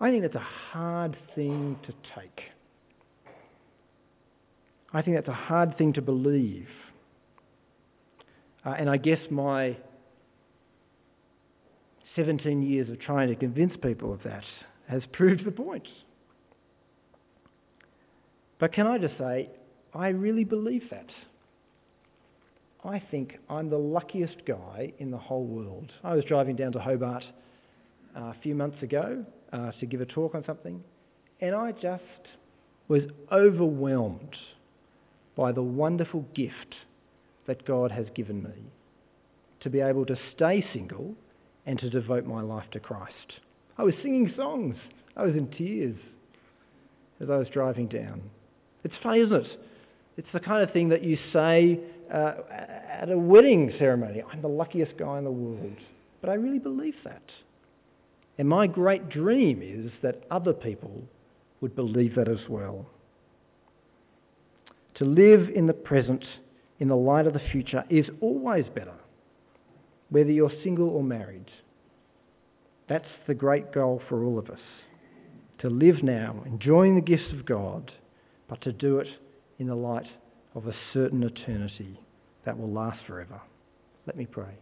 I 0.00 0.08
think 0.10 0.22
that's 0.22 0.36
a 0.36 0.48
hard 0.70 1.16
thing 1.34 1.76
to 1.84 1.92
take. 2.14 2.42
I 4.92 5.02
think 5.02 5.16
that's 5.16 5.26
a 5.26 5.32
hard 5.32 5.76
thing 5.76 5.94
to 5.94 6.02
believe. 6.02 6.68
Uh, 8.64 8.74
and 8.78 8.88
I 8.88 8.98
guess 8.98 9.18
my 9.32 9.76
17 12.14 12.62
years 12.62 12.88
of 12.88 13.00
trying 13.00 13.30
to 13.30 13.34
convince 13.34 13.72
people 13.82 14.12
of 14.12 14.22
that 14.22 14.44
has 14.88 15.02
proved 15.12 15.44
the 15.44 15.50
point. 15.50 15.88
But 18.62 18.72
can 18.72 18.86
I 18.86 18.96
just 18.96 19.18
say, 19.18 19.50
I 19.92 20.10
really 20.10 20.44
believe 20.44 20.84
that. 20.92 21.08
I 22.84 23.02
think 23.10 23.40
I'm 23.50 23.68
the 23.68 23.76
luckiest 23.76 24.46
guy 24.46 24.92
in 25.00 25.10
the 25.10 25.18
whole 25.18 25.44
world. 25.44 25.90
I 26.04 26.14
was 26.14 26.24
driving 26.26 26.54
down 26.54 26.70
to 26.74 26.78
Hobart 26.78 27.24
uh, 28.16 28.20
a 28.20 28.36
few 28.40 28.54
months 28.54 28.80
ago 28.80 29.24
uh, 29.52 29.72
to 29.80 29.86
give 29.86 30.00
a 30.00 30.06
talk 30.06 30.36
on 30.36 30.44
something, 30.46 30.80
and 31.40 31.56
I 31.56 31.72
just 31.72 32.04
was 32.86 33.02
overwhelmed 33.32 34.36
by 35.36 35.50
the 35.50 35.62
wonderful 35.62 36.24
gift 36.32 36.76
that 37.48 37.66
God 37.66 37.90
has 37.90 38.06
given 38.14 38.44
me 38.44 38.70
to 39.62 39.70
be 39.70 39.80
able 39.80 40.06
to 40.06 40.14
stay 40.36 40.64
single 40.72 41.16
and 41.66 41.80
to 41.80 41.90
devote 41.90 42.26
my 42.26 42.42
life 42.42 42.70
to 42.74 42.78
Christ. 42.78 43.40
I 43.76 43.82
was 43.82 43.94
singing 44.04 44.32
songs. 44.36 44.76
I 45.16 45.24
was 45.24 45.34
in 45.34 45.48
tears 45.50 45.96
as 47.20 47.28
I 47.28 47.38
was 47.38 47.48
driving 47.52 47.88
down. 47.88 48.22
It's 48.84 48.94
funny, 49.02 49.20
isn't 49.20 49.46
it? 49.46 49.60
It's 50.16 50.28
the 50.32 50.40
kind 50.40 50.62
of 50.62 50.72
thing 50.72 50.90
that 50.90 51.02
you 51.02 51.18
say 51.32 51.80
uh, 52.12 52.32
at 52.50 53.10
a 53.10 53.16
wedding 53.18 53.72
ceremony. 53.78 54.22
I'm 54.30 54.42
the 54.42 54.48
luckiest 54.48 54.96
guy 54.98 55.18
in 55.18 55.24
the 55.24 55.30
world. 55.30 55.76
But 56.20 56.30
I 56.30 56.34
really 56.34 56.58
believe 56.58 56.94
that. 57.04 57.22
And 58.38 58.48
my 58.48 58.66
great 58.66 59.08
dream 59.08 59.60
is 59.62 59.92
that 60.02 60.24
other 60.30 60.52
people 60.52 61.02
would 61.60 61.74
believe 61.74 62.14
that 62.16 62.28
as 62.28 62.48
well. 62.48 62.86
To 64.96 65.04
live 65.04 65.48
in 65.54 65.66
the 65.66 65.72
present, 65.72 66.24
in 66.78 66.88
the 66.88 66.96
light 66.96 67.26
of 67.26 67.32
the 67.32 67.40
future, 67.50 67.84
is 67.88 68.06
always 68.20 68.66
better, 68.74 68.94
whether 70.10 70.30
you're 70.30 70.52
single 70.62 70.88
or 70.88 71.02
married. 71.02 71.50
That's 72.88 73.08
the 73.26 73.34
great 73.34 73.72
goal 73.72 74.02
for 74.08 74.24
all 74.24 74.38
of 74.38 74.50
us. 74.50 74.60
To 75.60 75.70
live 75.70 76.02
now, 76.02 76.42
enjoying 76.44 76.96
the 76.96 77.00
gifts 77.00 77.32
of 77.32 77.46
God 77.46 77.90
but 78.52 78.60
to 78.60 78.70
do 78.70 78.98
it 78.98 79.06
in 79.58 79.66
the 79.66 79.74
light 79.74 80.04
of 80.54 80.66
a 80.66 80.74
certain 80.92 81.22
eternity 81.22 81.98
that 82.44 82.58
will 82.58 82.70
last 82.70 82.98
forever. 83.06 83.40
Let 84.06 84.14
me 84.14 84.26
pray. 84.26 84.58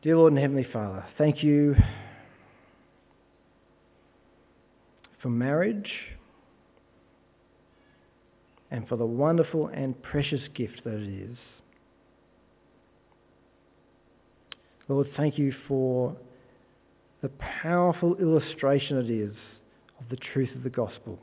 Dear 0.00 0.16
Lord 0.16 0.32
and 0.32 0.40
Heavenly 0.40 0.66
Father, 0.72 1.04
thank 1.18 1.44
you 1.44 1.74
for 5.20 5.28
marriage 5.28 5.92
and 8.70 8.88
for 8.88 8.96
the 8.96 9.04
wonderful 9.04 9.66
and 9.74 10.02
precious 10.02 10.40
gift 10.54 10.80
that 10.84 10.94
it 10.94 11.30
is. 11.32 11.36
Lord, 14.88 15.08
thank 15.18 15.36
you 15.36 15.52
for 15.68 16.16
the 17.20 17.28
powerful 17.62 18.16
illustration 18.16 18.96
it 18.96 19.10
is 19.10 19.36
of 20.00 20.08
the 20.08 20.16
truth 20.16 20.48
of 20.56 20.62
the 20.62 20.70
gospel. 20.70 21.18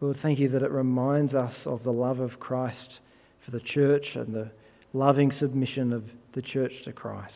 Lord, 0.00 0.18
thank 0.22 0.38
you 0.38 0.50
that 0.50 0.62
it 0.62 0.70
reminds 0.70 1.34
us 1.34 1.54
of 1.64 1.82
the 1.82 1.92
love 1.92 2.20
of 2.20 2.38
Christ 2.38 3.00
for 3.44 3.50
the 3.50 3.60
church 3.60 4.04
and 4.14 4.34
the 4.34 4.50
loving 4.92 5.32
submission 5.40 5.92
of 5.92 6.04
the 6.34 6.42
church 6.42 6.72
to 6.84 6.92
Christ. 6.92 7.32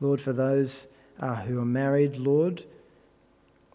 Lord, 0.00 0.20
for 0.24 0.32
those 0.32 0.68
uh, 1.20 1.42
who 1.42 1.58
are 1.58 1.64
married, 1.64 2.16
Lord, 2.16 2.62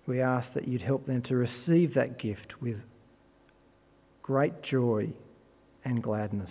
we 0.06 0.22
ask 0.22 0.48
that 0.54 0.68
you'd 0.68 0.82
help 0.82 1.06
them 1.06 1.22
to 1.24 1.36
receive 1.36 1.96
that 1.96 2.20
gift 2.20 2.62
with 2.62 2.78
great 4.22 4.62
joy 4.64 5.10
and 5.84 6.02
gladness. 6.02 6.50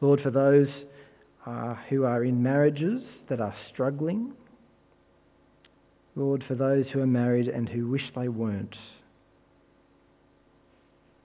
Lord, 0.00 0.20
for 0.22 0.30
those 0.30 0.68
uh, 1.48 1.74
who 1.88 2.04
are 2.04 2.24
in 2.24 2.42
marriages 2.42 3.02
that 3.30 3.40
are 3.40 3.54
struggling, 3.72 4.34
Lord, 6.14 6.44
for 6.46 6.54
those 6.54 6.84
who 6.92 7.00
are 7.00 7.06
married 7.06 7.48
and 7.48 7.68
who 7.68 7.88
wish 7.88 8.02
they 8.14 8.28
weren't, 8.28 8.76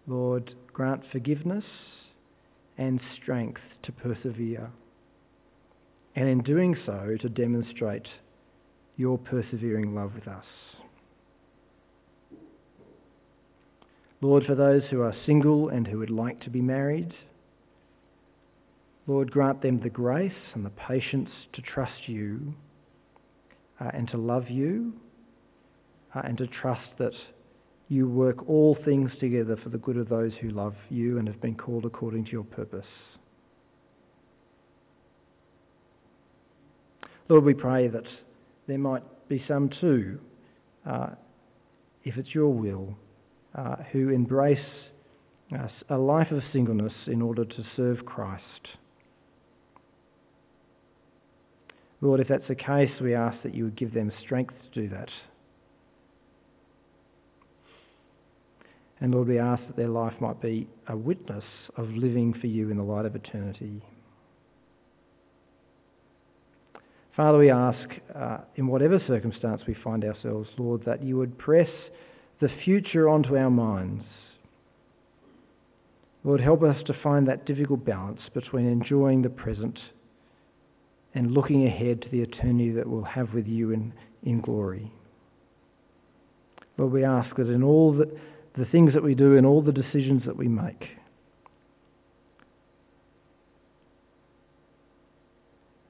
Lord, 0.08 0.54
grant 0.72 1.04
forgiveness 1.12 1.66
and 2.78 3.02
strength 3.22 3.62
to 3.84 3.92
persevere, 3.92 4.72
and 6.16 6.30
in 6.30 6.42
doing 6.42 6.78
so, 6.86 7.18
to 7.20 7.30
demonstrate 7.30 8.08
your 8.96 9.18
persevering 9.18 9.94
love 9.94 10.14
with 10.14 10.28
us. 10.28 10.46
Lord, 14.22 14.46
for 14.46 14.56
those 14.56 14.84
who 14.90 15.02
are 15.02 15.16
single 15.26 15.68
and 15.68 15.86
who 15.86 16.00
would 16.00 16.10
like 16.10 16.40
to 16.42 16.50
be 16.50 16.62
married, 16.62 17.14
Lord, 19.06 19.32
grant 19.32 19.62
them 19.62 19.82
the 19.82 19.90
grace 19.90 20.32
and 20.54 20.66
the 20.66 20.70
patience 20.70 21.30
to 21.54 21.62
trust 21.62 22.08
you 22.08 22.54
uh, 23.80 23.92
and 23.94 24.08
to 24.10 24.18
love 24.18 24.50
you 24.50 24.94
uh, 26.16 26.22
and 26.24 26.38
to 26.38 26.48
trust 26.48 26.88
that 27.00 27.14
you 27.90 28.08
work 28.08 28.48
all 28.48 28.78
things 28.86 29.12
together 29.20 29.58
for 29.62 29.70
the 29.70 29.78
good 29.78 29.98
of 29.98 30.08
those 30.08 30.32
who 30.42 30.50
love 30.50 30.76
you 30.90 31.18
and 31.18 31.28
have 31.28 31.42
been 31.42 31.56
called 31.56 31.86
according 31.86 32.26
to 32.26 32.32
your 32.32 32.46
purpose. 32.46 32.86
Lord, 37.30 37.44
we 37.44 37.54
pray 37.54 37.88
that 37.90 38.06
there 38.68 38.78
might 38.78 39.04
be 39.28 39.44
some 39.48 39.70
too, 39.82 40.20
uh, 40.90 41.10
if 42.04 42.18
it's 42.18 42.34
your 42.34 42.54
will, 42.54 42.96
uh, 43.56 43.76
who 43.92 44.10
embrace 44.10 44.60
uh, 45.54 45.68
a 45.90 45.98
life 45.98 46.32
of 46.32 46.42
singleness 46.52 46.94
in 47.08 47.22
order 47.22 47.46
to 47.46 47.66
serve 47.76 48.06
Christ. 48.06 48.44
Lord, 52.04 52.20
if 52.20 52.28
that's 52.28 52.50
the 52.50 52.56
case, 52.56 52.92
we 53.00 53.16
ask 53.16 53.42
that 53.44 53.56
you 53.56 53.64
would 53.64 53.78
give 53.78 53.94
them 53.94 54.12
strength 54.22 54.54
to 54.74 54.82
do 54.82 54.90
that. 54.90 55.08
And 59.00 59.14
Lord, 59.14 59.30
we 59.30 59.40
ask 59.40 59.66
that 59.68 59.78
their 59.78 59.88
life 59.88 60.14
might 60.20 60.42
be 60.42 60.68
a 60.90 60.98
witness 60.98 61.46
of 61.78 61.88
living 61.92 62.34
for 62.34 62.48
you 62.48 62.70
in 62.72 62.76
the 62.76 62.84
light 62.84 63.06
of 63.06 63.16
eternity. 63.16 63.82
Father, 67.16 67.38
we 67.38 67.50
ask, 67.50 67.90
uh, 68.14 68.40
in 68.58 68.68
whatever 68.68 69.02
circumstance 69.08 69.62
we 69.66 69.74
find 69.74 70.04
ourselves, 70.04 70.50
Lord, 70.58 70.84
that 70.84 71.02
you 71.04 71.16
would 71.16 71.38
press 71.38 71.70
the 72.42 72.50
future 72.66 73.08
onto 73.08 73.38
our 73.38 73.50
minds. 73.50 74.04
Lord, 76.26 76.42
help 76.42 76.64
us 76.64 76.84
to 76.88 76.94
find 77.02 77.30
that 77.30 77.46
difficult 77.46 77.86
balance 77.86 78.20
between 78.34 78.68
enjoying 78.68 79.22
the 79.22 79.30
present 79.30 79.80
and 81.16 81.32
looking 81.32 81.68
ahead 81.68 82.02
to 82.02 82.10
the 82.10 82.22
eternity 82.22 82.72
that 82.72 82.88
we'll 82.88 83.04
have 83.04 83.34
with 83.34 83.48
you 83.48 83.72
in, 83.72 83.94
in 84.24 84.42
glory. 84.42 84.92
Lord, 86.78 86.92
we 86.92 87.04
ask 87.04 87.36
that 87.36 87.50
in 87.50 87.64
all 87.64 87.94
the, 87.94 88.10
the 88.58 88.66
things 88.66 88.94
that 88.94 89.04
we 89.04 89.14
do 89.14 89.36
in 89.36 89.46
all 89.46 89.62
the 89.62 89.72
decisions 89.72 90.24
that 90.26 90.36
we 90.36 90.48
make, 90.48 90.88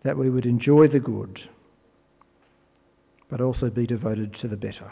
that 0.03 0.17
we 0.17 0.30
would 0.30 0.45
enjoy 0.45 0.88
the 0.88 0.99
good, 0.99 1.39
but 3.30 3.39
also 3.39 3.69
be 3.69 3.88
devoted 3.88 4.36
to 4.41 4.47
the 4.47 4.57
better. 4.57 4.91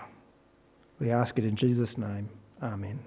We 0.99 1.11
ask 1.11 1.37
it 1.37 1.43
in 1.43 1.57
Jesus' 1.57 1.89
name. 1.97 2.29
Amen. 2.63 2.99